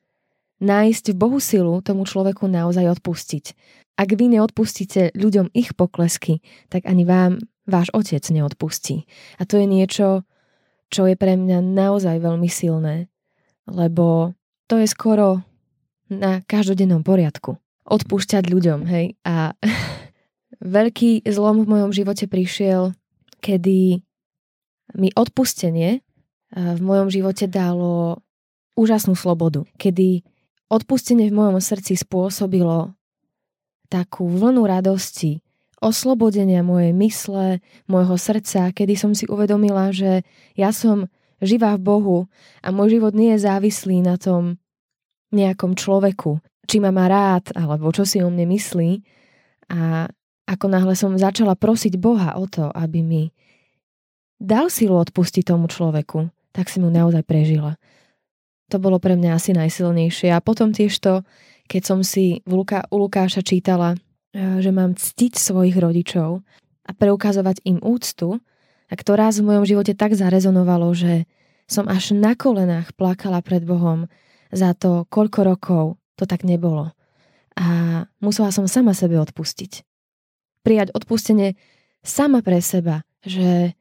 nájsť 0.63 1.13
v 1.13 1.17
Bohu 1.17 1.39
silu 1.39 1.85
tomu 1.85 2.09
človeku 2.09 2.49
naozaj 2.49 2.99
odpustiť. 2.99 3.47
ak 3.93 4.09
vy 4.17 4.35
neodpustíte 4.35 5.13
ľuďom 5.13 5.53
ich 5.53 5.77
poklesky, 5.77 6.41
tak 6.73 6.89
ani 6.89 7.05
vám 7.05 7.45
váš 7.73 7.89
otec 7.97 8.21
neodpustí. 8.29 9.09
A 9.41 9.49
to 9.49 9.57
je 9.57 9.65
niečo, 9.65 10.29
čo 10.93 11.09
je 11.09 11.17
pre 11.17 11.41
mňa 11.41 11.65
naozaj 11.65 12.21
veľmi 12.21 12.53
silné, 12.53 13.09
lebo 13.65 14.37
to 14.69 14.77
je 14.77 14.85
skoro 14.85 15.41
na 16.13 16.45
každodennom 16.45 17.01
poriadku. 17.01 17.57
Odpúšťať 17.89 18.53
ľuďom, 18.53 18.85
hej. 18.85 19.17
A 19.25 19.57
veľký 20.77 21.25
zlom 21.25 21.65
v 21.65 21.71
mojom 21.73 21.91
živote 21.97 22.29
prišiel, 22.29 22.93
kedy 23.41 24.05
mi 24.93 25.09
odpustenie 25.17 25.99
eh, 25.99 26.75
v 26.77 26.81
mojom 26.85 27.09
živote 27.09 27.49
dalo 27.49 28.21
úžasnú 28.77 29.17
slobodu. 29.17 29.65
Kedy 29.81 30.21
odpustenie 30.69 31.29
v 31.33 31.37
mojom 31.37 31.61
srdci 31.61 31.97
spôsobilo 31.97 32.97
takú 33.93 34.25
vlnu 34.25 34.65
radosti, 34.65 35.45
oslobodenia 35.83 36.63
mojej 36.63 36.95
mysle, 36.95 37.59
môjho 37.91 38.15
srdca, 38.15 38.71
kedy 38.71 38.95
som 38.95 39.13
si 39.13 39.27
uvedomila, 39.27 39.91
že 39.91 40.23
ja 40.55 40.71
som 40.71 41.11
živá 41.43 41.75
v 41.75 41.83
Bohu 41.83 42.19
a 42.63 42.71
môj 42.71 43.03
život 43.03 43.19
nie 43.19 43.35
je 43.35 43.43
závislý 43.43 43.99
na 44.07 44.15
tom 44.15 44.63
nejakom 45.35 45.75
človeku, 45.75 46.39
či 46.71 46.79
ma 46.79 46.95
má 46.95 47.11
rád, 47.11 47.51
alebo 47.59 47.91
čo 47.91 48.07
si 48.07 48.23
o 48.23 48.31
mne 48.31 48.47
myslí. 48.55 49.03
A 49.75 50.07
ako 50.47 50.67
náhle 50.71 50.95
som 50.95 51.19
začala 51.19 51.59
prosiť 51.59 51.99
Boha 51.99 52.39
o 52.39 52.47
to, 52.47 52.71
aby 52.71 53.03
mi 53.03 53.23
dal 54.39 54.71
silu 54.71 54.95
odpustiť 54.99 55.51
tomu 55.51 55.67
človeku, 55.67 56.31
tak 56.55 56.71
si 56.71 56.79
mu 56.79 56.93
naozaj 56.93 57.27
prežila. 57.27 57.75
To 58.71 58.79
bolo 58.79 59.03
pre 59.03 59.19
mňa 59.19 59.37
asi 59.37 59.51
najsilnejšie. 59.53 60.31
A 60.31 60.45
potom 60.45 60.71
tiež 60.71 60.95
to, 61.01 61.27
keď 61.67 61.83
som 61.83 62.01
si 62.05 62.41
u 62.47 62.97
Lukáša 62.97 63.45
čítala 63.45 63.97
že 64.33 64.71
mám 64.73 64.97
ctiť 64.97 65.37
svojich 65.37 65.77
rodičov 65.77 66.41
a 66.89 66.91
preukazovať 66.97 67.63
im 67.69 67.79
úctu, 67.85 68.41
a 68.89 68.95
ktorá 68.97 69.33
v 69.33 69.41
mojom 69.41 69.65
živote 69.65 69.97
tak 69.97 70.13
zarezonovalo, 70.13 70.93
že 70.93 71.25
som 71.65 71.89
až 71.89 72.13
na 72.13 72.37
kolenách 72.37 72.93
plakala 72.93 73.41
pred 73.41 73.65
Bohom 73.65 74.05
za 74.53 74.77
to, 74.77 75.09
koľko 75.09 75.41
rokov 75.49 75.85
to 76.21 76.29
tak 76.29 76.45
nebolo. 76.45 76.93
A 77.57 78.05
musela 78.21 78.53
som 78.53 78.69
sama 78.69 78.93
sebe 78.93 79.17
odpustiť. 79.17 79.85
Prijať 80.61 80.93
odpustenie 80.93 81.57
sama 82.05 82.45
pre 82.45 82.61
seba, 82.61 83.05
že 83.25 83.73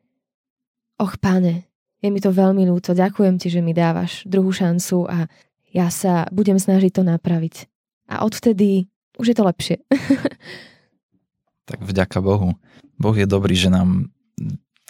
och 1.01 1.19
páne, 1.19 1.67
je 1.99 2.07
mi 2.13 2.21
to 2.21 2.31
veľmi 2.31 2.63
ľúto, 2.69 2.95
ďakujem 2.95 3.35
ti, 3.41 3.49
že 3.51 3.59
mi 3.59 3.75
dávaš 3.75 4.23
druhú 4.29 4.53
šancu 4.53 5.09
a 5.11 5.27
ja 5.71 5.87
sa 5.91 6.27
budem 6.31 6.59
snažiť 6.59 6.91
to 6.93 7.03
napraviť. 7.03 7.67
A 8.11 8.23
odvtedy 8.27 8.90
už 9.17 9.31
je 9.31 9.35
to 9.35 9.43
lepšie. 9.43 9.77
tak 11.69 11.79
vďaka 11.81 12.19
Bohu. 12.19 12.59
Boh 12.99 13.15
je 13.15 13.27
dobrý, 13.27 13.55
že 13.55 13.71
nám 13.71 14.11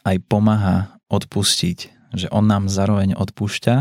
aj 0.02 0.18
pomáha 0.26 0.98
odpustiť, 1.14 1.78
že 2.18 2.28
On 2.34 2.44
nám 2.44 2.68
zároveň 2.68 3.14
odpúšťa 3.14 3.76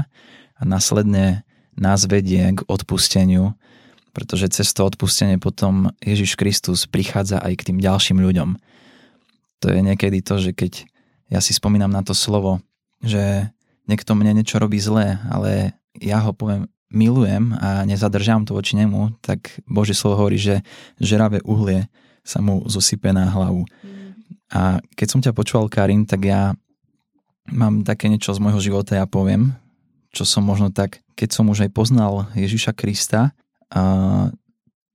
a 0.60 0.62
následne 0.68 1.48
nás 1.80 2.04
vedie 2.04 2.44
k 2.52 2.60
odpusteniu, 2.68 3.56
pretože 4.12 4.52
cez 4.52 4.68
to 4.76 4.84
odpustenie 4.84 5.40
potom 5.40 5.94
Ježiš 6.04 6.36
Kristus 6.36 6.84
prichádza 6.84 7.40
aj 7.40 7.52
k 7.56 7.66
tým 7.72 7.78
ďalším 7.80 8.20
ľuďom. 8.20 8.58
To 9.64 9.66
je 9.70 9.80
niekedy 9.80 10.20
to, 10.20 10.36
že 10.36 10.52
keď 10.52 10.84
ja 11.32 11.40
si 11.40 11.56
spomínam 11.56 11.88
na 11.88 12.04
to 12.04 12.12
slovo, 12.12 12.60
že 13.00 13.48
niekto 13.88 14.12
mne 14.12 14.42
niečo 14.42 14.60
robí 14.60 14.76
zlé, 14.76 15.16
ale 15.30 15.78
ja 15.96 16.20
ho 16.20 16.36
poviem 16.36 16.68
milujem 16.90 17.54
a 17.56 17.86
nezadržám 17.86 18.44
to 18.44 18.54
voči 18.54 18.74
nemu, 18.74 19.14
tak 19.22 19.62
Božie 19.64 19.94
slovo 19.94 20.26
hovorí, 20.26 20.36
že 20.36 20.66
žeravé 20.98 21.38
uhlie 21.46 21.86
sa 22.26 22.42
mu 22.42 22.66
zosype 22.66 23.14
na 23.14 23.30
hlavu. 23.30 23.64
Mm. 23.82 24.12
A 24.50 24.82
keď 24.98 25.06
som 25.08 25.22
ťa 25.22 25.32
počúval, 25.32 25.70
Karin, 25.70 26.04
tak 26.04 26.26
ja 26.26 26.52
mám 27.50 27.86
také 27.86 28.10
niečo 28.10 28.34
z 28.34 28.42
môjho 28.42 28.60
života, 28.60 28.98
ja 28.98 29.06
poviem, 29.06 29.54
čo 30.10 30.26
som 30.26 30.42
možno 30.42 30.74
tak, 30.74 31.02
keď 31.14 31.30
som 31.30 31.46
už 31.50 31.66
aj 31.66 31.70
poznal 31.70 32.26
Ježiša 32.34 32.74
Krista, 32.74 33.30
a, 33.70 33.82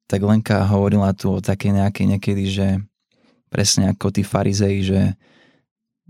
tak 0.05 0.19
Lenka 0.21 0.67
hovorila 0.67 1.15
tu 1.15 1.31
o 1.31 1.43
také 1.43 1.71
nejakej 1.71 2.05
niekedy, 2.05 2.43
že 2.51 2.67
presne 3.47 3.95
ako 3.95 4.11
tí 4.11 4.21
farizei, 4.21 4.83
že 4.83 5.15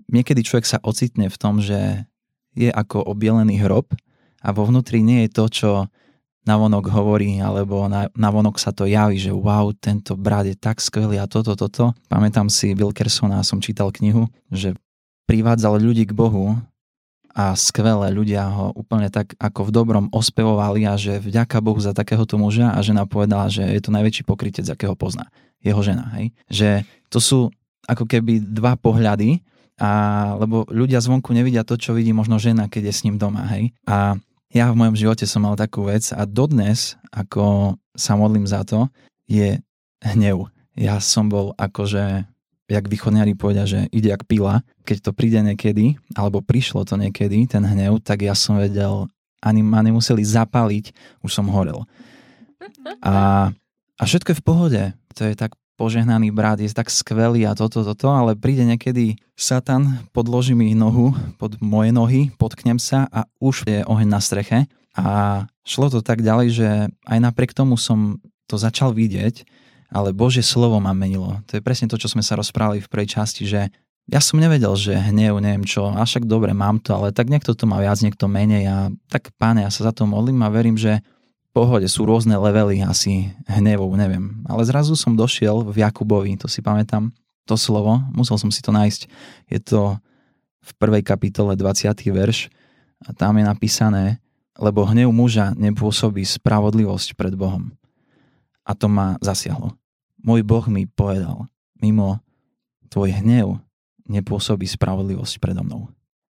niekedy 0.10 0.42
človek 0.42 0.66
sa 0.66 0.82
ocitne 0.82 1.30
v 1.30 1.38
tom, 1.38 1.62
že 1.62 2.10
je 2.58 2.72
ako 2.74 3.06
obielený 3.06 3.62
hrob 3.62 3.94
a 4.46 4.50
vo 4.54 4.70
vnútri 4.70 5.02
nie 5.02 5.26
je 5.26 5.30
to, 5.34 5.46
čo 5.50 5.70
navonok 6.46 6.94
hovorí, 6.94 7.42
alebo 7.42 7.90
na, 7.90 8.06
navonok 8.14 8.62
sa 8.62 8.70
to 8.70 8.86
javí, 8.86 9.18
že 9.18 9.34
wow, 9.34 9.74
tento 9.74 10.14
brat 10.14 10.46
je 10.46 10.54
tak 10.54 10.78
skvelý 10.78 11.18
a 11.18 11.26
toto, 11.26 11.58
toto. 11.58 11.98
Pamätám 12.06 12.54
si 12.54 12.78
Wilkersona, 12.78 13.42
som 13.42 13.58
čítal 13.58 13.90
knihu, 13.90 14.30
že 14.54 14.78
privádzal 15.26 15.82
ľudí 15.82 16.06
k 16.06 16.14
Bohu 16.14 16.54
a 17.36 17.58
skvelé 17.58 18.14
ľudia 18.14 18.46
ho 18.48 18.72
úplne 18.78 19.10
tak 19.10 19.34
ako 19.42 19.68
v 19.68 19.74
dobrom 19.74 20.06
ospevovali 20.14 20.86
a 20.86 20.96
že 20.96 21.18
vďaka 21.18 21.60
Bohu 21.60 21.82
za 21.82 21.92
takéhoto 21.92 22.38
muža 22.38 22.72
a 22.72 22.80
žena 22.86 23.10
povedala, 23.10 23.50
že 23.50 23.66
je 23.66 23.82
to 23.82 23.92
najväčší 23.92 24.24
pokrytec, 24.24 24.70
akého 24.70 24.94
pozná. 24.94 25.28
Jeho 25.66 25.82
žena, 25.82 26.14
hej. 26.16 26.30
Že 26.48 26.70
to 27.10 27.20
sú 27.20 27.40
ako 27.90 28.06
keby 28.06 28.40
dva 28.40 28.78
pohľady, 28.78 29.42
a, 29.82 30.32
lebo 30.40 30.64
ľudia 30.72 31.04
zvonku 31.04 31.36
nevidia 31.36 31.68
to, 31.68 31.76
čo 31.76 31.92
vidí 31.92 32.16
možno 32.16 32.40
žena, 32.40 32.72
keď 32.72 32.88
je 32.88 32.94
s 32.94 33.04
ním 33.04 33.20
doma, 33.20 33.44
hej. 33.52 33.76
A 33.84 34.16
ja 34.56 34.72
v 34.72 34.80
mojom 34.80 34.96
živote 34.96 35.28
som 35.28 35.44
mal 35.44 35.60
takú 35.60 35.84
vec 35.92 36.16
a 36.16 36.24
dodnes, 36.24 36.96
ako 37.12 37.76
sa 37.92 38.16
modlím 38.16 38.48
za 38.48 38.64
to, 38.64 38.88
je 39.28 39.60
hnev. 40.00 40.48
Ja 40.80 41.04
som 41.04 41.28
bol 41.28 41.52
akože, 41.60 42.24
jak 42.72 42.86
východniari 42.88 43.36
povedia, 43.36 43.68
že 43.68 43.92
ide 43.92 44.16
jak 44.16 44.24
pila. 44.24 44.64
Keď 44.88 44.98
to 45.04 45.12
príde 45.12 45.44
niekedy, 45.44 46.00
alebo 46.16 46.40
prišlo 46.40 46.88
to 46.88 46.96
niekedy, 46.96 47.44
ten 47.52 47.68
hnev, 47.68 48.00
tak 48.00 48.24
ja 48.24 48.32
som 48.32 48.56
vedel, 48.56 49.12
ani 49.44 49.60
ma 49.60 49.84
nemuseli 49.84 50.24
zapaliť, 50.24 50.96
už 51.20 51.32
som 51.36 51.52
horel. 51.52 51.84
A, 53.04 53.52
a 54.00 54.04
všetko 54.08 54.32
je 54.32 54.40
v 54.40 54.46
pohode. 54.48 54.84
To 55.20 55.22
je 55.28 55.36
tak 55.36 55.52
požehnaný 55.76 56.32
brat, 56.32 56.60
je 56.64 56.72
tak 56.72 56.88
skvelý 56.88 57.44
a 57.48 57.56
toto, 57.56 57.84
toto, 57.84 58.08
ale 58.12 58.36
príde 58.36 58.64
niekedy 58.64 59.20
Satan, 59.36 60.08
podloží 60.16 60.56
mi 60.56 60.72
nohu 60.72 61.12
pod 61.36 61.60
moje 61.60 61.92
nohy, 61.92 62.22
potknem 62.40 62.80
sa 62.80 63.08
a 63.12 63.28
už 63.44 63.68
je 63.68 63.80
oheň 63.84 64.08
na 64.08 64.20
streche. 64.24 64.68
A 64.96 65.44
šlo 65.68 65.92
to 65.92 66.00
tak 66.00 66.24
ďalej, 66.24 66.48
že 66.56 66.70
aj 67.04 67.20
napriek 67.20 67.52
tomu 67.52 67.76
som 67.76 68.24
to 68.48 68.56
začal 68.56 68.96
vidieť, 68.96 69.44
ale 69.92 70.16
Božie 70.16 70.42
slovo 70.42 70.80
ma 70.80 70.96
menilo. 70.96 71.44
To 71.52 71.60
je 71.60 71.66
presne 71.66 71.92
to, 71.92 72.00
čo 72.00 72.08
sme 72.08 72.24
sa 72.24 72.40
rozprávali 72.40 72.80
v 72.80 72.90
prvej 72.90 73.20
časti, 73.20 73.44
že 73.44 73.68
ja 74.06 74.22
som 74.22 74.38
nevedel, 74.38 74.72
že 74.78 74.94
hnev, 74.94 75.42
neviem 75.42 75.66
čo, 75.66 75.90
a 75.90 76.06
však 76.06 76.30
dobre, 76.30 76.54
mám 76.54 76.78
to, 76.78 76.94
ale 76.94 77.10
tak 77.10 77.26
niekto 77.26 77.58
to 77.58 77.66
má 77.66 77.82
viac, 77.82 77.98
niekto 78.06 78.30
menej 78.30 78.64
a 78.70 78.78
tak 79.10 79.34
páne, 79.42 79.66
ja 79.66 79.72
sa 79.74 79.90
za 79.90 79.94
to 79.98 80.06
modlím 80.06 80.46
a 80.46 80.54
verím, 80.54 80.78
že 80.78 81.02
pohode, 81.56 81.88
sú 81.88 82.04
rôzne 82.04 82.36
levely 82.36 82.84
asi 82.84 83.32
hnevov, 83.48 83.96
neviem. 83.96 84.44
Ale 84.44 84.68
zrazu 84.68 85.00
som 85.00 85.16
došiel 85.16 85.64
v 85.64 85.80
Jakubovi, 85.80 86.36
to 86.36 86.52
si 86.52 86.60
pamätám, 86.60 87.16
to 87.48 87.56
slovo, 87.56 88.04
musel 88.12 88.36
som 88.36 88.52
si 88.52 88.60
to 88.60 88.76
nájsť. 88.76 89.08
Je 89.48 89.60
to 89.64 89.96
v 90.60 90.72
prvej 90.76 91.08
kapitole 91.08 91.56
20. 91.56 91.96
verš 92.12 92.52
a 93.08 93.16
tam 93.16 93.40
je 93.40 93.48
napísané, 93.48 94.20
lebo 94.60 94.84
hnev 94.84 95.08
muža 95.16 95.56
nepôsobí 95.56 96.28
spravodlivosť 96.28 97.16
pred 97.16 97.32
Bohom. 97.40 97.72
A 98.68 98.76
to 98.76 98.92
ma 98.92 99.16
zasiahlo. 99.24 99.72
Môj 100.20 100.44
Boh 100.44 100.66
mi 100.68 100.90
povedal, 100.90 101.48
mimo 101.80 102.20
tvoj 102.92 103.16
hnev 103.22 103.62
nepôsobí 104.10 104.66
spravodlivosť 104.66 105.38
predo 105.38 105.62
mnou. 105.66 105.90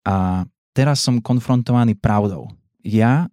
A 0.07 0.47
teraz 0.75 1.03
som 1.03 1.19
konfrontovaný 1.19 1.99
pravdou. 1.99 2.51
Ja 2.83 3.29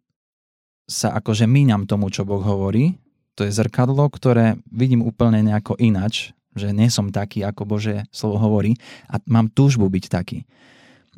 sa 0.88 1.12
akože 1.14 1.46
míňam 1.46 1.84
tomu, 1.84 2.08
čo 2.08 2.24
Boh 2.24 2.40
hovorí. 2.42 2.96
To 3.36 3.46
je 3.46 3.54
zrkadlo, 3.54 4.08
ktoré 4.10 4.58
vidím 4.72 5.06
úplne 5.06 5.44
nejako 5.46 5.78
inač, 5.78 6.34
že 6.58 6.74
nie 6.74 6.90
som 6.90 7.14
taký, 7.14 7.46
ako 7.46 7.70
Bože 7.70 8.08
slovo 8.10 8.42
hovorí 8.42 8.80
a 9.12 9.22
mám 9.30 9.52
túžbu 9.52 9.92
byť 9.92 10.06
taký. 10.10 10.48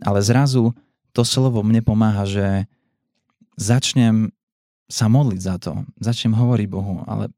Ale 0.03 0.19
zrazu 0.19 0.75
to 1.15 1.23
slovo 1.23 1.63
mne 1.63 1.79
pomáha, 1.79 2.27
že 2.27 2.67
začnem 3.55 4.35
sa 4.89 5.05
modliť 5.07 5.41
za 5.41 5.55
to, 5.61 5.73
začnem 6.01 6.33
hovoriť 6.33 6.67
Bohu, 6.67 7.05
ale 7.05 7.29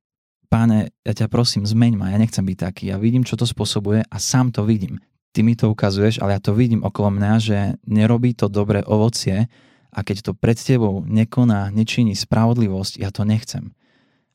páne, 0.48 0.96
ja 1.04 1.13
ťa 1.13 1.28
prosím, 1.28 1.67
zmeň 1.67 1.94
ma, 2.00 2.15
ja 2.15 2.17
nechcem 2.17 2.44
byť 2.44 2.58
taký. 2.58 2.84
Ja 2.89 2.98
vidím, 2.98 3.28
čo 3.28 3.36
to 3.36 3.44
spôsobuje 3.44 4.08
a 4.08 4.17
sám 4.17 4.56
to 4.56 4.63
vidím. 4.63 5.04
Ty 5.32 5.48
mi 5.48 5.56
to 5.56 5.72
ukazuješ, 5.72 6.20
ale 6.20 6.36
ja 6.36 6.41
to 6.44 6.52
vidím 6.52 6.84
okolo 6.84 7.12
mňa, 7.12 7.34
že 7.39 7.58
nerobí 7.88 8.36
to 8.36 8.52
dobré 8.52 8.84
ovocie, 8.84 9.48
a 9.91 9.99
keď 10.01 10.17
to 10.23 10.32
pred 10.32 10.56
tebou 10.56 11.04
nekoná, 11.04 11.67
nečiní 11.69 12.15
spravodlivosť, 12.15 13.04
ja 13.04 13.12
to 13.12 13.27
nechcem. 13.27 13.75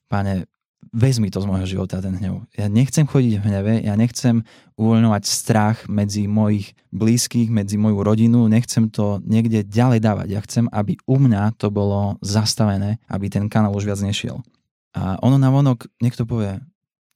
Páne, 0.06 0.44
vezmi 0.92 1.32
to 1.32 1.40
z 1.40 1.48
môjho 1.48 1.66
života, 1.66 2.04
ten 2.04 2.16
hnev. 2.16 2.44
Ja 2.54 2.68
nechcem 2.68 3.08
chodiť 3.08 3.40
v 3.40 3.44
hneve, 3.44 3.72
ja 3.84 3.96
nechcem 3.96 4.44
uvoľňovať 4.76 5.22
strach 5.24 5.88
medzi 5.88 6.28
mojich 6.28 6.76
blízkych, 6.92 7.48
medzi 7.48 7.80
moju 7.80 8.00
rodinu, 8.04 8.46
nechcem 8.48 8.92
to 8.92 9.20
niekde 9.24 9.64
ďalej 9.66 10.00
dávať. 10.04 10.28
Ja 10.32 10.40
chcem, 10.44 10.68
aby 10.72 11.00
u 11.08 11.16
mňa 11.16 11.56
to 11.56 11.72
bolo 11.72 12.20
zastavené, 12.20 13.00
aby 13.08 13.32
ten 13.32 13.48
kanál 13.48 13.74
už 13.76 13.88
viac 13.88 14.00
nešiel. 14.00 14.40
A 14.96 15.20
ono 15.20 15.36
na 15.36 15.52
vonok, 15.52 15.88
niekto 16.00 16.24
povie, 16.24 16.56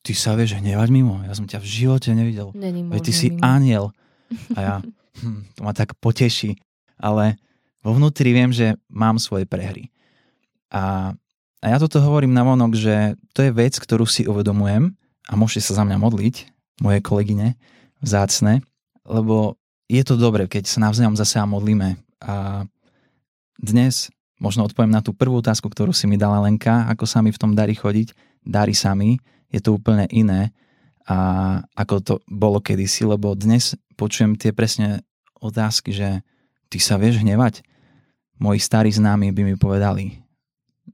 ty 0.04 0.12
sa 0.12 0.36
vieš 0.36 0.60
hnevať 0.60 0.88
mimo? 0.92 1.20
Ja 1.24 1.32
som 1.32 1.48
ťa 1.48 1.60
v 1.60 1.66
živote 1.68 2.12
nevidel. 2.12 2.52
Není 2.52 2.88
Veď 2.88 3.00
ty 3.08 3.12
si 3.12 3.28
mimo. 3.32 3.40
aniel. 3.40 3.84
A 4.56 4.58
ja, 4.60 4.74
hm, 5.24 5.56
to 5.56 5.60
ma 5.64 5.72
tak 5.72 5.96
poteší. 5.96 6.60
Ale 7.00 7.40
vo 7.80 7.92
vnútri 7.96 8.32
viem, 8.32 8.52
že 8.52 8.76
mám 8.88 9.16
svoje 9.16 9.48
prehry. 9.48 9.88
A, 10.70 11.14
a 11.60 11.66
ja 11.66 11.76
toto 11.80 11.98
hovorím 12.00 12.32
na 12.32 12.46
vonok, 12.46 12.72
že 12.76 13.16
to 13.34 13.44
je 13.44 13.50
vec, 13.50 13.76
ktorú 13.76 14.06
si 14.06 14.28
uvedomujem 14.28 14.94
a 15.28 15.32
môžete 15.34 15.70
sa 15.70 15.80
za 15.80 15.84
mňa 15.86 15.96
modliť, 15.98 16.36
moje 16.80 16.98
kolegyne, 17.04 17.58
vzácne, 18.00 18.64
lebo 19.04 19.58
je 19.90 20.02
to 20.06 20.14
dobre, 20.14 20.46
keď 20.46 20.70
sa 20.70 20.84
navzájom 20.86 21.18
za 21.18 21.26
seba 21.26 21.50
modlíme. 21.50 21.98
A 22.22 22.64
dnes 23.58 24.08
možno 24.40 24.64
odpoviem 24.64 24.94
na 24.94 25.04
tú 25.04 25.12
prvú 25.12 25.42
otázku, 25.42 25.68
ktorú 25.68 25.92
si 25.92 26.08
mi 26.08 26.16
dala 26.16 26.40
Lenka, 26.40 26.88
ako 26.88 27.04
sa 27.04 27.20
mi 27.20 27.34
v 27.34 27.40
tom 27.40 27.52
darí 27.52 27.76
chodiť. 27.76 28.14
Darí 28.40 28.72
sa 28.72 28.96
mi, 28.96 29.20
je 29.52 29.60
to 29.60 29.76
úplne 29.76 30.08
iné, 30.08 30.54
a 31.10 31.16
ako 31.74 31.94
to 32.00 32.14
bolo 32.30 32.62
kedysi, 32.62 33.02
lebo 33.02 33.34
dnes 33.34 33.74
počujem 33.98 34.38
tie 34.38 34.54
presne 34.54 35.02
otázky, 35.42 35.90
že 35.90 36.22
ty 36.70 36.78
sa 36.78 37.02
vieš 37.02 37.18
hnevať? 37.18 37.66
Moji 38.40 38.56
starí 38.56 38.88
známi 38.88 39.36
by 39.36 39.42
mi 39.44 39.54
povedali, 39.60 40.16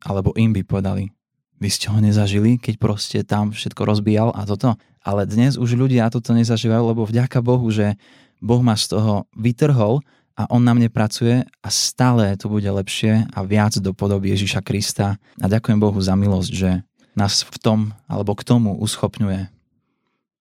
alebo 0.02 0.34
im 0.34 0.50
by 0.50 0.66
povedali, 0.66 1.14
vy 1.56 1.68
ste 1.72 1.88
ho 1.88 1.96
nezažili, 2.02 2.58
keď 2.58 2.74
proste 2.76 3.18
tam 3.24 3.54
všetko 3.54 3.86
rozbíjal 3.86 4.34
a 4.34 4.44
toto. 4.44 4.76
Ale 5.00 5.24
dnes 5.24 5.54
už 5.56 5.78
ľudia 5.78 6.10
toto 6.10 6.34
nezažívajú, 6.34 6.92
lebo 6.92 7.06
vďaka 7.06 7.38
Bohu, 7.40 7.64
že 7.70 7.94
Boh 8.42 8.60
ma 8.60 8.74
z 8.74 8.98
toho 8.98 9.30
vytrhol 9.32 10.02
a 10.36 10.44
On 10.52 10.60
na 10.60 10.76
mne 10.76 10.92
pracuje 10.92 11.46
a 11.46 11.68
stále 11.72 12.36
to 12.36 12.52
bude 12.52 12.66
lepšie 12.66 13.24
a 13.32 13.38
viac 13.46 13.78
do 13.80 13.96
podoby 13.96 14.36
Ježiša 14.36 14.60
Krista. 14.60 15.16
A 15.40 15.46
ďakujem 15.48 15.80
Bohu 15.80 15.96
za 15.96 16.12
milosť, 16.12 16.50
že 16.52 16.70
nás 17.16 17.46
v 17.46 17.56
tom 17.56 17.78
alebo 18.04 18.36
k 18.36 18.44
tomu 18.44 18.76
uschopňuje. 18.76 19.48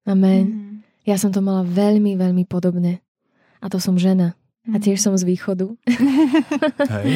Amen. 0.07 0.45
Mhm. 0.47 0.71
Ja 1.01 1.17
som 1.17 1.33
to 1.33 1.41
mala 1.41 1.65
veľmi, 1.65 2.13
veľmi 2.13 2.45
podobne. 2.45 3.01
A 3.57 3.67
to 3.67 3.81
som 3.81 3.97
žena. 3.97 4.37
A 4.71 4.77
tiež 4.79 4.99
som 5.03 5.15
z 5.19 5.23
východu. 5.27 5.75
Hej. 6.93 7.07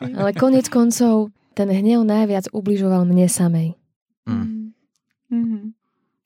Ale 0.00 0.30
konec 0.34 0.66
koncov 0.66 1.30
ten 1.54 1.68
hnev 1.70 2.02
najviac 2.06 2.50
ubližoval 2.50 3.04
mne 3.04 3.26
samej. 3.26 3.68
Mm. 4.26 4.72
Mhm. 5.30 5.74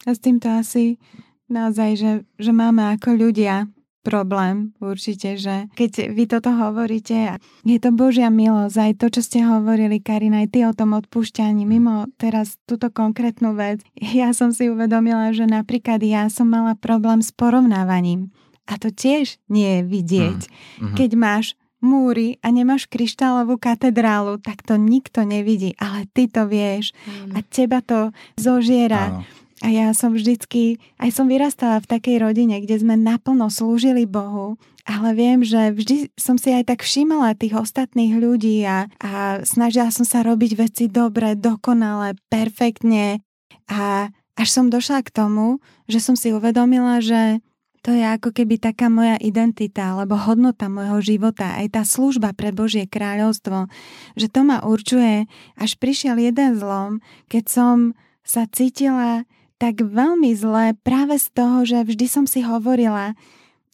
A 0.05 0.13
s 0.13 0.21
týmto 0.21 0.53
asi 0.53 1.01
naozaj, 1.49 1.91
že, 1.97 2.13
že 2.37 2.53
máme 2.53 2.93
ako 2.93 3.17
ľudia 3.17 3.73
problém 4.05 4.77
určite, 4.85 5.41
že 5.41 5.67
keď 5.73 6.13
vy 6.13 6.25
toto 6.29 6.53
hovoríte, 6.53 7.41
je 7.65 7.79
to 7.81 7.91
Božia 7.91 8.29
milosť, 8.29 8.77
aj 8.77 8.93
to, 9.01 9.07
čo 9.09 9.21
ste 9.25 9.41
hovorili, 9.49 10.05
Karina, 10.05 10.45
aj 10.45 10.49
ty 10.53 10.69
o 10.69 10.77
tom 10.77 10.93
odpúšťaní, 10.93 11.65
mimo 11.65 12.05
teraz 12.21 12.61
túto 12.69 12.93
konkrétnu 12.93 13.57
vec, 13.57 13.81
ja 13.97 14.37
som 14.37 14.53
si 14.53 14.69
uvedomila, 14.69 15.33
že 15.33 15.49
napríklad 15.49 16.05
ja 16.05 16.29
som 16.29 16.53
mala 16.53 16.77
problém 16.77 17.25
s 17.25 17.33
porovnávaním. 17.33 18.29
A 18.65 18.81
to 18.81 18.89
tiež 18.89 19.37
nie 19.53 19.81
je 19.81 19.83
vidieť. 19.85 20.41
Mhm. 20.81 20.95
Keď 20.97 21.11
máš 21.17 21.47
múry 21.85 22.41
a 22.41 22.49
nemáš 22.49 22.89
kryštálovú 22.89 23.61
katedrálu, 23.61 24.41
tak 24.41 24.65
to 24.65 24.81
nikto 24.81 25.21
nevidí, 25.29 25.77
ale 25.77 26.09
ty 26.17 26.25
to 26.25 26.49
vieš 26.49 26.97
a 27.37 27.45
teba 27.45 27.85
to 27.85 28.09
zožiera. 28.41 29.21
Áno. 29.21 29.45
A 29.63 29.69
ja 29.73 29.93
som 29.97 30.17
vždycky, 30.17 30.81
aj 31.01 31.15
som 31.15 31.29
vyrastala 31.29 31.81
v 31.81 31.89
takej 31.89 32.21
rodine, 32.21 32.61
kde 32.61 32.81
sme 32.81 33.01
naplno 33.01 33.49
slúžili 33.49 34.05
Bohu, 34.05 34.61
ale 34.85 35.17
viem, 35.17 35.41
že 35.41 35.73
vždy 35.73 36.13
som 36.21 36.37
si 36.37 36.53
aj 36.53 36.69
tak 36.69 36.81
všímala 36.85 37.33
tých 37.33 37.57
ostatných 37.57 38.13
ľudí 38.21 38.61
a, 38.69 38.93
a 39.01 39.41
snažila 39.47 39.89
som 39.89 40.05
sa 40.05 40.21
robiť 40.21 40.53
veci 40.61 40.85
dobre, 40.93 41.33
dokonale, 41.33 42.19
perfektne 42.29 43.25
a 43.71 44.13
až 44.35 44.49
som 44.51 44.69
došla 44.69 45.01
k 45.07 45.15
tomu, 45.15 45.63
že 45.89 46.03
som 46.03 46.19
si 46.19 46.35
uvedomila, 46.35 47.01
že 47.01 47.41
to 47.85 47.93
je 47.93 48.01
ako 48.01 48.33
keby 48.33 48.57
taká 48.57 48.89
moja 48.89 49.21
identita 49.21 49.93
alebo 49.93 50.17
hodnota 50.17 50.73
môjho 50.73 51.05
života, 51.05 51.61
aj 51.61 51.77
tá 51.77 51.83
služba 51.85 52.33
pre 52.33 52.49
Božie 52.49 52.89
kráľovstvo, 52.89 53.69
že 54.17 54.33
to 54.33 54.41
ma 54.41 54.65
určuje, 54.65 55.29
až 55.61 55.71
prišiel 55.77 56.17
jeden 56.17 56.57
zlom, 56.57 57.05
keď 57.29 57.45
som 57.45 57.77
sa 58.25 58.49
cítila 58.49 59.29
tak 59.61 59.85
veľmi 59.85 60.33
zle 60.33 60.73
práve 60.81 61.21
z 61.21 61.29
toho, 61.37 61.69
že 61.69 61.85
vždy 61.85 62.07
som 62.09 62.25
si 62.25 62.41
hovorila, 62.41 63.13